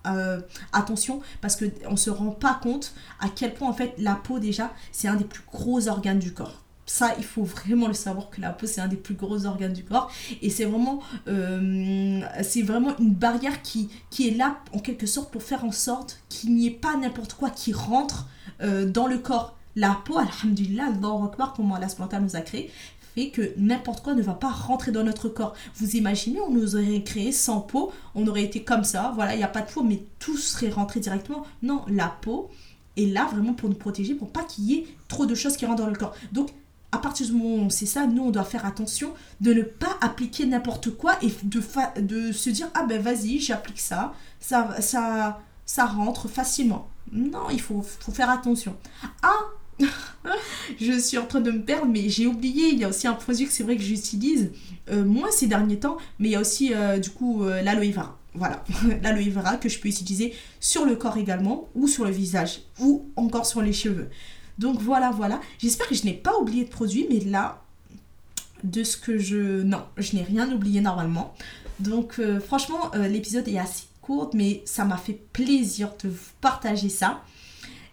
attention 0.73 1.21
parce 1.39 1.55
qu'on 1.55 1.91
ne 1.91 1.95
se 1.95 2.09
rend 2.09 2.31
pas 2.31 2.59
compte 2.61 2.93
à 3.21 3.29
quel 3.33 3.53
point, 3.53 3.69
en 3.69 3.73
fait, 3.73 3.93
la 3.97 4.15
peau, 4.15 4.39
déjà, 4.39 4.73
c'est 4.91 5.07
un 5.07 5.15
des 5.15 5.23
plus 5.23 5.43
gros 5.49 5.87
organes 5.87 6.19
du 6.19 6.33
corps. 6.33 6.61
Ça, 6.85 7.15
il 7.17 7.23
faut 7.23 7.45
vraiment 7.45 7.87
le 7.87 7.93
savoir 7.93 8.29
que 8.29 8.41
la 8.41 8.49
peau, 8.49 8.67
c'est 8.67 8.81
un 8.81 8.89
des 8.89 8.97
plus 8.97 9.15
gros 9.15 9.45
organes 9.45 9.71
du 9.71 9.85
corps. 9.85 10.11
Et 10.41 10.49
c'est 10.49 10.65
vraiment, 10.65 11.01
vraiment 11.25 12.97
une 12.99 13.13
barrière 13.13 13.61
qui, 13.61 13.89
qui 14.09 14.27
est 14.27 14.35
là, 14.35 14.57
en 14.73 14.79
quelque 14.79 15.07
sorte, 15.07 15.31
pour 15.31 15.43
faire 15.43 15.63
en 15.63 15.71
sorte 15.71 16.19
qu'il 16.27 16.53
n'y 16.53 16.67
ait 16.67 16.71
pas 16.71 16.97
n'importe 16.97 17.35
quoi 17.35 17.49
qui 17.49 17.71
rentre 17.71 18.27
euh, 18.61 18.85
dans 18.85 19.07
le 19.07 19.17
corps. 19.17 19.57
La 19.75 19.99
peau, 20.05 20.19
alhamdulillah, 20.19 20.85
Allah 20.85 21.53
comment 21.55 21.75
Allah 21.75 21.87
nous 22.21 22.35
a 22.35 22.41
créé, 22.41 22.69
fait 23.15 23.29
que 23.29 23.53
n'importe 23.57 24.03
quoi 24.03 24.13
ne 24.13 24.21
va 24.21 24.33
pas 24.33 24.49
rentrer 24.49 24.91
dans 24.91 25.03
notre 25.03 25.29
corps. 25.29 25.53
Vous 25.75 25.95
imaginez, 25.95 26.39
on 26.41 26.51
nous 26.51 26.75
aurait 26.75 27.03
créé 27.03 27.31
sans 27.31 27.61
peau, 27.61 27.91
on 28.15 28.27
aurait 28.27 28.43
été 28.43 28.63
comme 28.63 28.83
ça, 28.83 29.11
voilà, 29.15 29.33
il 29.33 29.37
n'y 29.37 29.43
a 29.43 29.47
pas 29.47 29.61
de 29.61 29.71
peau, 29.71 29.83
mais 29.83 30.03
tout 30.19 30.37
serait 30.37 30.69
rentré 30.69 30.99
directement. 30.99 31.45
Non, 31.61 31.83
la 31.87 32.07
peau 32.07 32.49
est 32.97 33.05
là 33.05 33.27
vraiment 33.31 33.53
pour 33.53 33.69
nous 33.69 33.75
protéger, 33.75 34.13
pour 34.13 34.29
pas 34.29 34.43
qu'il 34.43 34.65
y 34.65 34.73
ait 34.75 34.87
trop 35.07 35.25
de 35.25 35.35
choses 35.35 35.57
qui 35.57 35.65
rentrent 35.65 35.83
dans 35.83 35.89
le 35.89 35.95
corps. 35.95 36.15
Donc, 36.31 36.49
à 36.91 36.99
partir 36.99 37.25
du 37.25 37.33
moment 37.33 37.55
où 37.55 37.65
on 37.65 37.69
sait 37.71 37.87
ça, 37.87 38.05
nous, 38.05 38.23
on 38.23 38.29
doit 38.29 38.43
faire 38.43 38.65
attention 38.67 39.13
de 39.41 39.53
ne 39.53 39.63
pas 39.63 39.97
appliquer 40.01 40.45
n'importe 40.45 40.91
quoi 40.91 41.15
et 41.23 41.33
de, 41.43 42.01
de 42.01 42.31
se 42.31 42.51
dire, 42.51 42.67
ah 42.75 42.85
ben 42.87 43.01
vas-y, 43.01 43.39
j'applique 43.39 43.79
ça, 43.79 44.13
ça, 44.39 44.79
ça, 44.79 45.41
ça 45.65 45.85
rentre 45.85 46.27
facilement. 46.27 46.87
Non, 47.11 47.49
il 47.51 47.61
faut, 47.61 47.81
faire 47.81 48.29
attention. 48.29 48.75
Ah 49.21 49.39
Je 50.79 50.99
suis 50.99 51.17
en 51.17 51.25
train 51.25 51.41
de 51.41 51.51
me 51.51 51.61
perdre, 51.61 51.87
mais 51.87 52.09
j'ai 52.09 52.27
oublié, 52.27 52.69
il 52.69 52.79
y 52.79 52.83
a 52.83 52.89
aussi 52.89 53.07
un 53.07 53.13
produit 53.13 53.45
que 53.45 53.51
c'est 53.51 53.63
vrai 53.63 53.75
que 53.75 53.83
j'utilise, 53.83 54.51
euh, 54.89 55.03
moins 55.03 55.31
ces 55.31 55.47
derniers 55.47 55.79
temps, 55.79 55.97
mais 56.19 56.29
il 56.29 56.31
y 56.31 56.35
a 56.35 56.39
aussi 56.39 56.73
euh, 56.73 56.99
du 56.99 57.09
coup 57.09 57.43
euh, 57.43 57.61
l'aloe 57.61 57.91
vera. 57.91 58.17
Voilà, 58.35 58.63
l'aloe 59.03 59.29
vera 59.29 59.57
que 59.57 59.69
je 59.69 59.79
peux 59.79 59.89
utiliser 59.89 60.33
sur 60.59 60.85
le 60.85 60.95
corps 60.95 61.17
également, 61.17 61.69
ou 61.75 61.87
sur 61.87 62.05
le 62.05 62.11
visage, 62.11 62.61
ou 62.79 63.09
encore 63.15 63.45
sur 63.45 63.61
les 63.61 63.73
cheveux. 63.73 64.09
Donc 64.57 64.79
voilà, 64.79 65.11
voilà. 65.11 65.41
J'espère 65.59 65.87
que 65.87 65.95
je 65.95 66.05
n'ai 66.05 66.13
pas 66.13 66.37
oublié 66.39 66.63
de 66.63 66.69
produit, 66.69 67.07
mais 67.09 67.19
là, 67.19 67.63
de 68.63 68.83
ce 68.83 68.97
que 68.97 69.17
je... 69.17 69.61
Non, 69.63 69.83
je 69.97 70.15
n'ai 70.15 70.23
rien 70.23 70.51
oublié 70.51 70.79
normalement. 70.79 71.33
Donc 71.79 72.21
franchement, 72.45 72.91
l'épisode 72.93 73.47
est 73.47 73.57
assez 73.57 73.87
courte, 74.03 74.33
mais 74.33 74.61
ça 74.65 74.85
m'a 74.85 74.97
fait 74.97 75.19
plaisir 75.33 75.93
de 76.03 76.09
vous 76.09 76.31
partager 76.41 76.89
ça. 76.89 77.23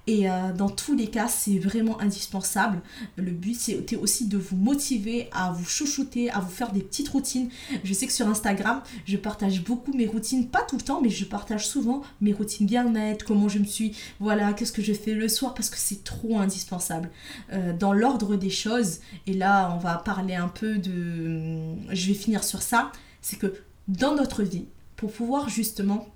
Et 0.06 0.28
euh, 0.28 0.52
dans 0.52 0.68
tous 0.68 0.96
les 0.96 1.06
cas, 1.06 1.28
c'est 1.28 1.58
vraiment 1.58 2.00
indispensable. 2.00 2.80
Le 3.16 3.30
but, 3.30 3.54
c'est 3.54 3.96
aussi 3.96 4.26
de 4.26 4.38
vous 4.38 4.56
motiver 4.56 5.28
à 5.30 5.52
vous 5.52 5.64
chouchouter, 5.64 6.30
à 6.30 6.40
vous 6.40 6.50
faire 6.50 6.72
des 6.72 6.80
petites 6.80 7.10
routines. 7.10 7.48
Je 7.84 7.92
sais 7.92 8.06
que 8.06 8.12
sur 8.12 8.26
Instagram, 8.26 8.82
je 9.04 9.16
partage 9.16 9.62
beaucoup 9.62 9.92
mes 9.92 10.06
routines, 10.06 10.48
pas 10.48 10.62
tout 10.62 10.76
le 10.76 10.82
temps, 10.82 11.00
mais 11.00 11.10
je 11.10 11.24
partage 11.24 11.68
souvent 11.68 12.02
mes 12.20 12.32
routines 12.32 12.66
bien-être, 12.66 13.24
comment 13.24 13.48
je 13.48 13.60
me 13.60 13.64
suis, 13.64 13.94
voilà, 14.18 14.52
qu'est-ce 14.52 14.72
que 14.72 14.82
je 14.82 14.94
fais 14.94 15.14
le 15.14 15.28
soir, 15.28 15.54
parce 15.54 15.70
que 15.70 15.76
c'est 15.78 16.02
trop 16.02 16.38
indispensable. 16.38 17.10
Euh, 17.52 17.72
dans 17.76 17.92
l'ordre 17.92 18.34
des 18.34 18.50
choses, 18.50 18.98
et 19.28 19.34
là, 19.34 19.72
on 19.76 19.78
va 19.78 19.94
parler 19.96 20.34
un 20.34 20.48
peu 20.48 20.78
de... 20.78 21.60
Je 21.92 22.06
vais 22.08 22.14
finir 22.14 22.42
sur 22.42 22.62
ça, 22.62 22.90
c'est 23.22 23.36
que 23.38 23.54
dans 23.86 24.16
notre 24.16 24.42
vie, 24.42 24.64
pour 25.00 25.10
pouvoir 25.10 25.48
justement 25.48 26.06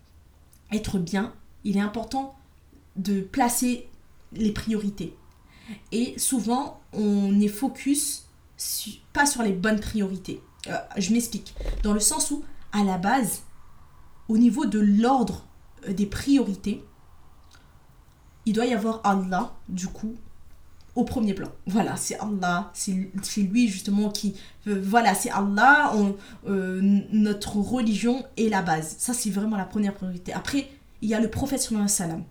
être 0.71 0.99
bien, 0.99 1.33
il 1.65 1.79
est 1.79 1.81
important 1.81 2.35
de 2.97 3.23
placer 3.23 3.89
les 4.33 4.53
priorités. 4.53 5.17
Et 5.91 6.19
souvent, 6.19 6.83
on 6.93 7.41
est 7.41 7.49
focus 7.49 8.27
pas 9.15 9.25
sur 9.25 9.43
les 9.43 9.55
bonnes 9.55 9.81
priorités. 9.81 10.43
Euh, 10.67 10.77
je 10.99 11.15
m'explique. 11.15 11.55
Dans 11.83 11.95
le 11.95 12.01
sens 12.01 12.31
où, 12.31 12.45
à 12.73 12.85
la 12.85 12.99
base, 12.99 13.45
au 14.29 14.37
niveau 14.37 14.67
de 14.67 14.81
l'ordre 14.81 15.47
euh, 15.89 15.95
des 15.95 16.05
priorités, 16.05 16.85
il 18.45 18.53
doit 18.53 18.67
y 18.67 18.75
avoir 18.75 19.01
Allah, 19.03 19.55
du 19.71 19.89
coup, 19.89 20.15
au 20.95 21.05
premier 21.05 21.35
plan. 21.35 21.49
Voilà, 21.67 21.97
c'est 21.97 22.19
Allah, 22.19 22.71
c'est 22.73 23.41
lui 23.41 23.69
justement 23.69 24.11
qui... 24.11 24.35
Euh, 24.67 24.81
voilà, 24.83 25.15
c'est 25.15 25.31
Allah, 25.31 25.93
euh, 26.49 27.01
notre 27.13 27.57
religion 27.57 28.25
est 28.37 28.49
la 28.49 28.63
base. 28.63 28.97
Ça, 28.99 29.13
c'est 29.13 29.31
vraiment 29.31 29.57
la 29.57 29.65
première 29.65 29.95
priorité. 29.95 30.33
Après, 30.33 30.69
il 31.03 31.09
y 31.09 31.15
a 31.15 31.21
le 31.21 31.29
prophète 31.29 31.61
sallallahu 31.61 31.89
salam. 31.89 32.25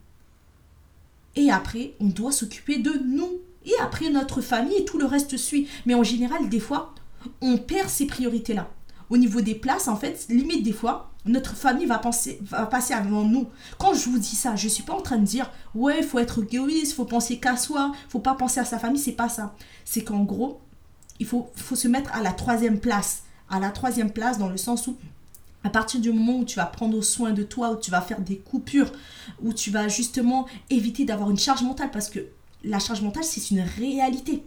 Et 1.36 1.52
après, 1.52 1.94
on 2.00 2.08
doit 2.08 2.32
s'occuper 2.32 2.78
de 2.78 2.92
nous. 3.06 3.40
Et 3.66 3.74
après, 3.82 4.10
notre 4.10 4.42
famille 4.42 4.78
et 4.78 4.86
tout 4.86 4.98
le 4.98 5.06
reste 5.06 5.38
suit. 5.38 5.68
Mais 5.86 5.96
en 5.96 6.04
général, 6.04 6.50
des 6.50 6.60
fois, 6.60 6.94
on 7.42 7.58
perd 7.58 7.90
ces 7.90 8.06
priorités-là. 8.06 8.70
Au 9.10 9.18
niveau 9.18 9.42
des 9.42 9.56
places, 9.56 9.88
en 9.88 9.96
fait, 9.96 10.26
limite 10.30 10.64
des 10.64 10.72
fois, 10.72 11.12
notre 11.26 11.56
famille 11.56 11.86
va, 11.86 12.00
passer 12.00 12.94
avant 12.94 13.24
nous. 13.24 13.48
Quand 13.78 13.94
je 13.94 14.10
vous 14.10 14.20
dis 14.20 14.36
ça, 14.36 14.56
je 14.56 14.66
ne 14.66 14.70
suis 14.70 14.84
pas 14.84 14.94
en 14.94 15.02
train 15.02 15.18
de 15.18 15.26
dire 15.26 15.50
ouais, 15.76 16.00
il 16.00 16.04
faut 16.04 16.20
être 16.20 16.44
égoïste, 16.44 16.94
faut 16.94 17.06
penser 17.06 17.38
qu'à 17.38 17.58
soi, 17.58 17.94
faut 18.10 18.20
pas 18.20 18.36
penser 18.36 18.60
à 18.60 18.66
sa 18.66 18.80
famille, 18.80 19.00
c'est 19.00 19.14
pas 19.14 19.30
ça. 19.30 19.56
C'est 19.86 20.04
qu'en 20.04 20.24
gros, 20.24 20.60
il 21.20 21.26
faut, 21.26 21.50
faut 21.56 21.76
se 21.76 21.88
mettre 21.88 22.14
à 22.14 22.22
la 22.22 22.32
troisième 22.32 22.80
place. 22.80 23.24
À 23.50 23.60
la 23.60 23.70
troisième 23.70 24.12
place, 24.12 24.38
dans 24.38 24.50
le 24.50 24.58
sens 24.58 24.88
où 24.88 24.98
à 25.64 25.70
partir 25.70 26.02
du 26.02 26.12
moment 26.12 26.40
où 26.40 26.46
tu 26.46 26.58
vas 26.58 26.66
prendre 26.66 27.02
soin 27.02 27.32
de 27.32 27.44
toi, 27.44 27.72
où 27.72 27.80
tu 27.80 27.90
vas 27.90 28.02
faire 28.02 28.20
des 28.20 28.38
coupures, 28.38 28.92
où 29.42 29.54
tu 29.54 29.72
vas 29.72 29.88
justement 29.88 30.46
éviter 30.70 31.06
d'avoir 31.06 31.30
une 31.30 31.40
charge 31.40 31.64
mentale, 31.64 31.90
parce 31.92 32.10
que 32.10 32.20
la 32.64 32.80
charge 32.80 33.02
mentale, 33.02 33.24
c'est 33.24 33.52
une 33.52 33.62
réalité. 33.62 34.44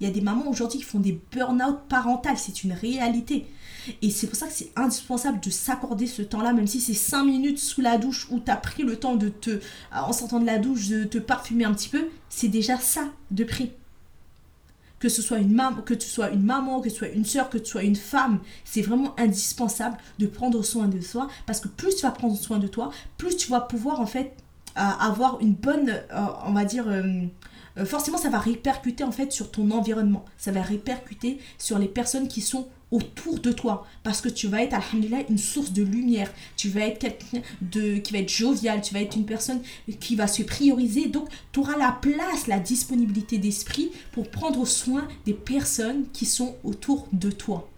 Il 0.00 0.06
y 0.06 0.10
a 0.10 0.12
des 0.12 0.22
mamans 0.22 0.48
aujourd'hui 0.48 0.78
qui 0.78 0.84
font 0.84 0.98
des 0.98 1.20
burn-out 1.32 1.80
parentales, 1.88 2.38
c'est 2.38 2.64
une 2.64 2.72
réalité. 2.72 3.46
Et 4.00 4.10
c'est 4.10 4.26
pour 4.26 4.36
ça 4.36 4.46
que 4.46 4.52
c'est 4.52 4.72
indispensable 4.76 5.40
de 5.40 5.50
s'accorder 5.50 6.06
ce 6.06 6.22
temps-là, 6.22 6.52
même 6.52 6.66
si 6.66 6.80
c'est 6.80 6.94
5 6.94 7.24
minutes 7.24 7.58
sous 7.58 7.82
la 7.82 7.98
douche 7.98 8.26
où 8.30 8.40
tu 8.40 8.50
as 8.50 8.56
pris 8.56 8.82
le 8.82 8.96
temps 8.96 9.16
de 9.16 9.28
te, 9.28 9.60
en 9.92 10.12
sortant 10.12 10.40
de 10.40 10.46
la 10.46 10.58
douche, 10.58 10.88
de 10.88 11.04
te 11.04 11.18
parfumer 11.18 11.64
un 11.64 11.74
petit 11.74 11.90
peu, 11.90 12.08
c'est 12.30 12.48
déjà 12.48 12.78
ça 12.78 13.08
de 13.30 13.44
prix. 13.44 13.72
Que 15.00 15.08
ce 15.08 15.22
soit 15.22 15.38
une 15.38 15.52
maman, 15.52 15.82
que 15.82 15.94
tu 15.94 16.08
sois 16.08 16.30
une 16.30 16.44
maman, 16.44 16.80
que 16.80 16.88
tu 16.88 16.96
sois 16.96 17.08
une 17.08 17.24
soeur, 17.24 17.50
que 17.50 17.58
tu 17.58 17.70
sois 17.70 17.82
une 17.82 17.96
femme, 17.96 18.40
c'est 18.64 18.82
vraiment 18.82 19.18
indispensable 19.18 19.96
de 20.18 20.26
prendre 20.26 20.62
soin 20.62 20.88
de 20.88 21.00
soi 21.00 21.28
parce 21.46 21.60
que 21.60 21.68
plus 21.68 21.96
tu 21.96 22.02
vas 22.02 22.10
prendre 22.10 22.36
soin 22.36 22.58
de 22.58 22.66
toi, 22.66 22.90
plus 23.16 23.36
tu 23.36 23.50
vas 23.50 23.60
pouvoir 23.60 24.00
en 24.00 24.06
fait 24.06 24.34
euh, 24.76 24.80
avoir 24.80 25.40
une 25.40 25.54
bonne, 25.54 25.88
euh, 25.90 26.26
on 26.46 26.52
va 26.52 26.64
dire, 26.64 26.84
euh, 26.86 27.24
forcément 27.84 28.18
ça 28.18 28.30
va 28.30 28.38
répercuter 28.38 29.04
en 29.04 29.12
fait 29.12 29.32
sur 29.32 29.50
ton 29.50 29.70
environnement, 29.70 30.24
ça 30.38 30.52
va 30.52 30.62
répercuter 30.62 31.38
sur 31.58 31.78
les 31.78 31.88
personnes 31.88 32.28
qui 32.28 32.40
sont 32.40 32.68
autour 32.90 33.38
de 33.38 33.52
toi. 33.52 33.86
Parce 34.02 34.20
que 34.20 34.28
tu 34.28 34.48
vas 34.48 34.62
être 34.62 34.74
alhamdulillah 34.74 35.24
une 35.28 35.38
source 35.38 35.72
de 35.72 35.82
lumière. 35.82 36.32
Tu 36.56 36.68
vas 36.68 36.80
être 36.80 36.98
quelqu'un 36.98 37.42
de 37.60 37.98
qui 37.98 38.12
va 38.12 38.18
être 38.18 38.30
jovial. 38.30 38.80
Tu 38.80 38.94
vas 38.94 39.00
être 39.00 39.16
une 39.16 39.26
personne 39.26 39.60
qui 40.00 40.16
va 40.16 40.26
se 40.26 40.42
prioriser. 40.42 41.06
Donc 41.06 41.28
tu 41.52 41.60
auras 41.60 41.76
la 41.76 41.92
place 41.92 42.46
la 42.46 42.58
disponibilité 42.58 43.38
d'esprit 43.38 43.90
pour 44.12 44.30
prendre 44.30 44.66
soin 44.66 45.06
des 45.26 45.34
personnes 45.34 46.04
qui 46.12 46.26
sont 46.26 46.56
autour 46.64 47.06
de 47.12 47.30
toi. 47.30 47.68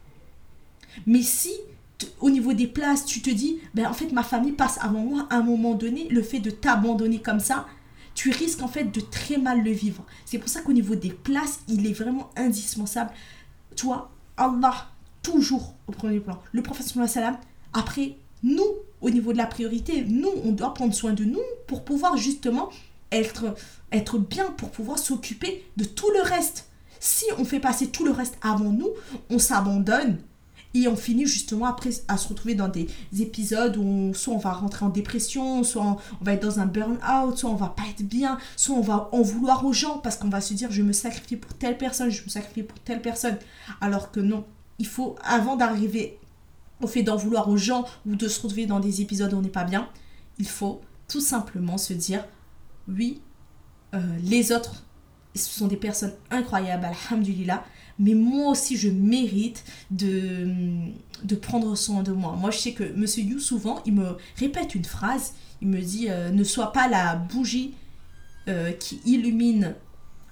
Mais 1.07 1.23
si 1.23 1.53
au 2.21 2.31
niveau 2.31 2.53
des 2.53 2.67
places 2.67 3.05
tu 3.05 3.23
te 3.23 3.31
dis 3.31 3.59
ben 3.75 3.87
en 3.87 3.93
fait 3.93 4.11
ma 4.11 4.25
famille 4.25 4.53
passe 4.53 4.77
avant 4.81 5.05
moi 5.05 5.27
à 5.31 5.37
un 5.37 5.43
moment 5.43 5.75
donné 5.75 6.09
le 6.09 6.23
fait 6.23 6.41
de 6.41 6.51
t'abandonner 6.51 7.21
comme 7.21 7.39
ça 7.39 7.67
tu 8.15 8.31
risques 8.31 8.63
en 8.63 8.69
fait 8.69 8.85
de 8.85 9.01
très 9.01 9.37
mal 9.37 9.63
le 9.63 9.71
vivre 9.71 10.05
c'est 10.25 10.39
pour 10.39 10.49
ça 10.49 10.61
qu'au 10.61 10.73
niveau 10.73 10.95
des 10.95 11.11
places 11.11 11.61
il 11.69 11.87
est 11.87 11.93
vraiment 11.93 12.31
indispensable 12.37 13.11
toi 13.77 14.11
Allah 14.37 14.89
toujours 15.23 15.75
au 15.87 15.93
premier 15.93 16.21
plan. 16.21 16.41
Le 16.53 16.63
prophète 16.63 16.93
après, 17.73 18.17
nous, 18.43 18.67
au 19.01 19.11
niveau 19.11 19.33
de 19.33 19.39
la 19.39 19.47
priorité, 19.47 20.05
nous, 20.05 20.31
on 20.45 20.53
doit 20.53 20.75
prendre 20.75 20.93
soin 20.93 21.13
de 21.13 21.25
nous 21.25 21.41
pour 21.67 21.85
pouvoir 21.85 22.17
justement 22.17 22.71
être, 23.11 23.55
être 23.93 24.19
bien, 24.19 24.51
pour 24.51 24.71
pouvoir 24.71 24.99
s'occuper 24.99 25.65
de 25.77 25.85
tout 25.85 26.11
le 26.11 26.23
reste. 26.23 26.69
Si 27.01 27.25
on 27.39 27.45
fait 27.45 27.61
passer 27.61 27.89
tout 27.89 28.05
le 28.05 28.11
reste 28.11 28.37
avant 28.43 28.71
nous, 28.71 28.91
on 29.31 29.39
s'abandonne 29.39 30.19
Et 30.75 30.89
on 30.89 30.97
finit 30.97 31.27
justement 31.27 31.67
après 31.67 31.91
à 32.09 32.17
se 32.17 32.29
retrouver 32.29 32.55
dans 32.55 32.69
des 32.69 32.89
épisodes 33.21 33.77
où 33.77 34.13
soit 34.15 34.35
on 34.35 34.39
va 34.39 34.53
rentrer 34.53 34.85
en 34.85 34.89
dépression, 34.89 35.65
soit 35.65 35.83
on, 35.83 36.25
va 36.25 36.33
être 36.33 36.43
dans 36.43 36.61
un 36.61 36.67
burn-out, 36.67 37.37
soit 37.37 37.51
on 37.51 37.57
va 37.57 37.69
pas 37.69 37.83
être 37.91 38.07
bien, 38.07 38.39
soit 38.57 38.77
on 38.77 38.81
va 38.81 39.11
en 39.13 39.21
vouloir 39.21 39.65
aux 39.67 39.73
gens 39.73 39.99
parce 39.99 40.17
qu'on 40.17 40.31
va 40.31 40.41
se 40.41 40.55
dire 40.55 40.71
je 40.71 40.83
me 40.83 40.93
sacrifie 40.93 41.37
pour 41.37 41.53
telle 41.55 41.77
personne, 41.77 42.11
je 42.11 42.23
me 42.25 42.29
sacrifie 42.29 42.63
pour 42.63 42.79
telle 42.81 43.03
personne. 43.03 43.37
Alors 43.81 44.11
que 44.11 44.21
non, 44.21 44.45
il 44.79 44.87
faut, 44.87 45.17
avant 45.23 45.57
d'arriver 45.57 46.19
au 46.81 46.87
fait 46.87 47.03
d'en 47.03 47.17
vouloir 47.17 47.49
aux 47.49 47.57
gens 47.57 47.85
ou 48.07 48.17
de 48.17 48.29
se 48.29 48.41
retrouver 48.41 48.67
dans 48.67 48.81
des 48.81 49.01
épisodes 49.01 49.33
où 49.35 49.37
on 49.37 49.43
n'est 49.43 49.49
pas 49.49 49.65
bien, 49.65 49.89
il 50.39 50.49
faut 50.49 50.81
tout 51.07 51.21
simplement 51.21 51.79
se 51.79 51.93
dire 51.93 52.25
oui, 52.89 53.21
euh, 53.95 54.01
les 54.23 54.53
autres, 54.53 54.85
ce 55.35 55.49
sont 55.49 55.67
des 55.67 55.77
personnes 55.77 56.15
incroyables, 56.31 56.87
alhamdulillah, 57.11 57.65
mais 58.03 58.15
moi 58.15 58.51
aussi 58.51 58.77
je 58.77 58.91
mérite 58.91 59.65
de, 59.93 60.51
de 61.23 61.35
prendre 61.37 61.75
soin 61.77 62.03
de 62.03 62.13
moi. 62.13 62.37
Moi 62.39 62.51
je 62.51 62.59
sais 62.59 62.73
que 62.73 62.85
Monsieur 62.95 63.23
You 63.23 63.39
souvent 63.39 63.81
il 63.87 63.95
me 63.95 64.17
répète 64.37 64.75
une 64.75 64.85
phrase, 64.85 65.35
il 65.63 65.69
me 65.69 65.81
dit 65.81 66.11
euh, 66.11 66.31
ne 66.31 66.43
sois 66.43 66.73
pas 66.73 66.89
la 66.89 67.15
bougie 67.15 67.75
euh, 68.49 68.73
qui 68.73 69.01
illumine 69.07 69.77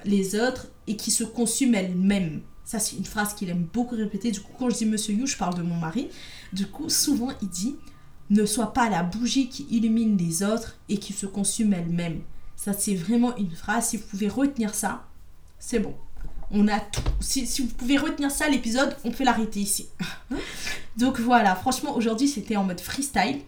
les 0.04 0.34
autres 0.34 0.66
et 0.88 0.96
qui 0.96 1.12
se 1.12 1.22
consume 1.22 1.76
elle-même. 1.76 2.40
Ça 2.64 2.80
c'est 2.80 2.96
une 2.96 3.04
phrase 3.04 3.34
qu'il 3.34 3.48
aime 3.48 3.68
beaucoup 3.72 3.94
répéter. 3.94 4.32
Du 4.32 4.40
coup 4.40 4.52
quand 4.58 4.68
je 4.68 4.76
dis 4.76 4.86
Monsieur 4.86 5.14
You 5.14 5.26
je 5.26 5.36
parle 5.36 5.56
de 5.56 5.62
mon 5.62 5.76
mari. 5.76 6.08
Du 6.52 6.66
coup 6.66 6.88
souvent 6.88 7.30
il 7.40 7.48
dit 7.48 7.76
ne 8.30 8.46
sois 8.46 8.72
pas 8.72 8.90
la 8.90 9.04
bougie 9.04 9.48
qui 9.48 9.64
illumine 9.70 10.16
les 10.16 10.42
autres 10.42 10.76
et 10.88 10.98
qui 10.98 11.12
se 11.12 11.26
consume 11.26 11.72
elle-même. 11.72 12.22
Ça 12.56 12.72
c'est 12.72 12.96
vraiment 12.96 13.36
une 13.36 13.52
phrase, 13.52 13.90
si 13.90 13.96
vous 13.96 14.06
pouvez 14.08 14.28
retenir 14.28 14.74
ça, 14.74 15.06
c'est 15.60 15.78
bon. 15.78 15.94
On 16.52 16.66
a 16.68 16.80
tout. 16.80 17.02
Si, 17.20 17.44
vous 17.62 17.68
pouvez 17.68 17.96
retenir 17.96 18.30
ça, 18.30 18.48
l'épisode, 18.48 18.96
on 19.04 19.10
peut 19.10 19.24
l'arrêter 19.24 19.60
ici. 19.60 19.88
donc 20.96 21.20
voilà, 21.20 21.54
franchement, 21.54 21.94
aujourd'hui, 21.96 22.28
c'était 22.28 22.56
en 22.56 22.64
mode 22.64 22.80
freestyle. 22.80 23.40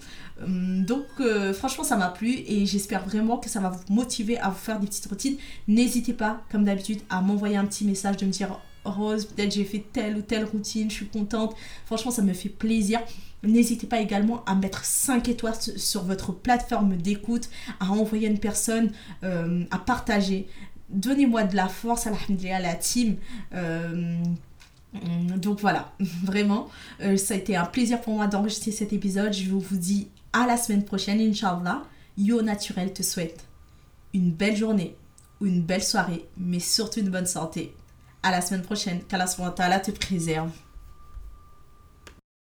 Hum, 0.43 0.85
donc 0.85 1.05
euh, 1.21 1.53
franchement 1.53 1.85
ça 1.85 1.97
m'a 1.97 2.09
plu 2.09 2.43
et 2.47 2.65
j'espère 2.65 3.05
vraiment 3.05 3.37
que 3.37 3.51
ça 3.51 3.61
va 3.61 3.69
vous 3.69 3.93
motiver 3.93 4.39
à 4.39 4.49
vous 4.49 4.59
faire 4.59 4.81
des 4.81 4.87
petites 4.87 5.07
routines. 5.07 5.37
N'hésitez 5.69 6.15
pas 6.15 6.43
comme 6.51 6.65
d'habitude 6.65 7.01
à 7.11 7.21
m'envoyer 7.21 7.57
un 7.57 7.67
petit 7.67 7.85
message 7.85 8.17
de 8.17 8.25
me 8.25 8.31
dire 8.31 8.59
Rose 8.85 9.27
peut-être 9.27 9.53
j'ai 9.53 9.65
fait 9.65 9.85
telle 9.93 10.17
ou 10.17 10.23
telle 10.23 10.45
routine, 10.45 10.91
je 10.91 10.97
suis 10.97 11.07
contente. 11.07 11.55
Franchement 11.85 12.11
ça 12.11 12.23
me 12.23 12.33
fait 12.33 12.49
plaisir. 12.49 13.01
N'hésitez 13.45 13.89
pas 13.89 13.99
également 13.99 14.45
à 14.47 14.55
mettre 14.55 14.85
5 14.85 15.29
étoiles 15.29 15.57
sur 15.77 16.05
votre 16.05 16.33
plateforme 16.33 16.97
d'écoute, 16.97 17.51
à 17.81 17.91
envoyer 17.91 18.29
une 18.29 18.39
personne, 18.39 18.93
euh, 19.25 19.65
à 19.73 19.79
partager 19.79 20.47
donnez-moi 20.93 21.45
de 21.45 21.57
la 21.57 21.69
force, 21.69 22.07
à 22.07 22.61
la 22.61 22.75
team. 22.75 23.17
Euh, 23.55 24.23
donc 25.37 25.61
voilà, 25.61 25.93
vraiment, 26.23 26.69
euh, 27.01 27.17
ça 27.17 27.35
a 27.35 27.37
été 27.37 27.57
un 27.57 27.65
plaisir 27.65 28.01
pour 28.01 28.15
moi 28.15 28.27
d'enregistrer 28.27 28.73
cet 28.73 28.93
épisode. 28.93 29.33
Je 29.33 29.51
vous 29.51 29.77
dis 29.77 30.09
à 30.33 30.47
la 30.47 30.57
semaine 30.57 30.85
prochaine, 30.85 31.21
Inch'Allah. 31.21 31.83
Yo 32.19 32.43
Naturel 32.43 32.93
te 32.93 33.03
souhaite 33.03 33.47
une 34.13 34.33
belle 34.33 34.57
journée 34.57 34.97
ou 35.41 35.47
une 35.47 35.63
belle 35.63 35.83
soirée, 35.83 36.27
mais 36.37 36.61
surtout 36.61 37.01
une 37.01 37.09
bonne 37.09 37.27
santé. 37.27 37.75
À 38.23 38.31
la 38.31 38.41
semaine 38.41 38.63
prochaine. 38.63 39.01
Qu'Allah 39.09 39.81
te 39.81 39.91
préserve. 39.91 40.53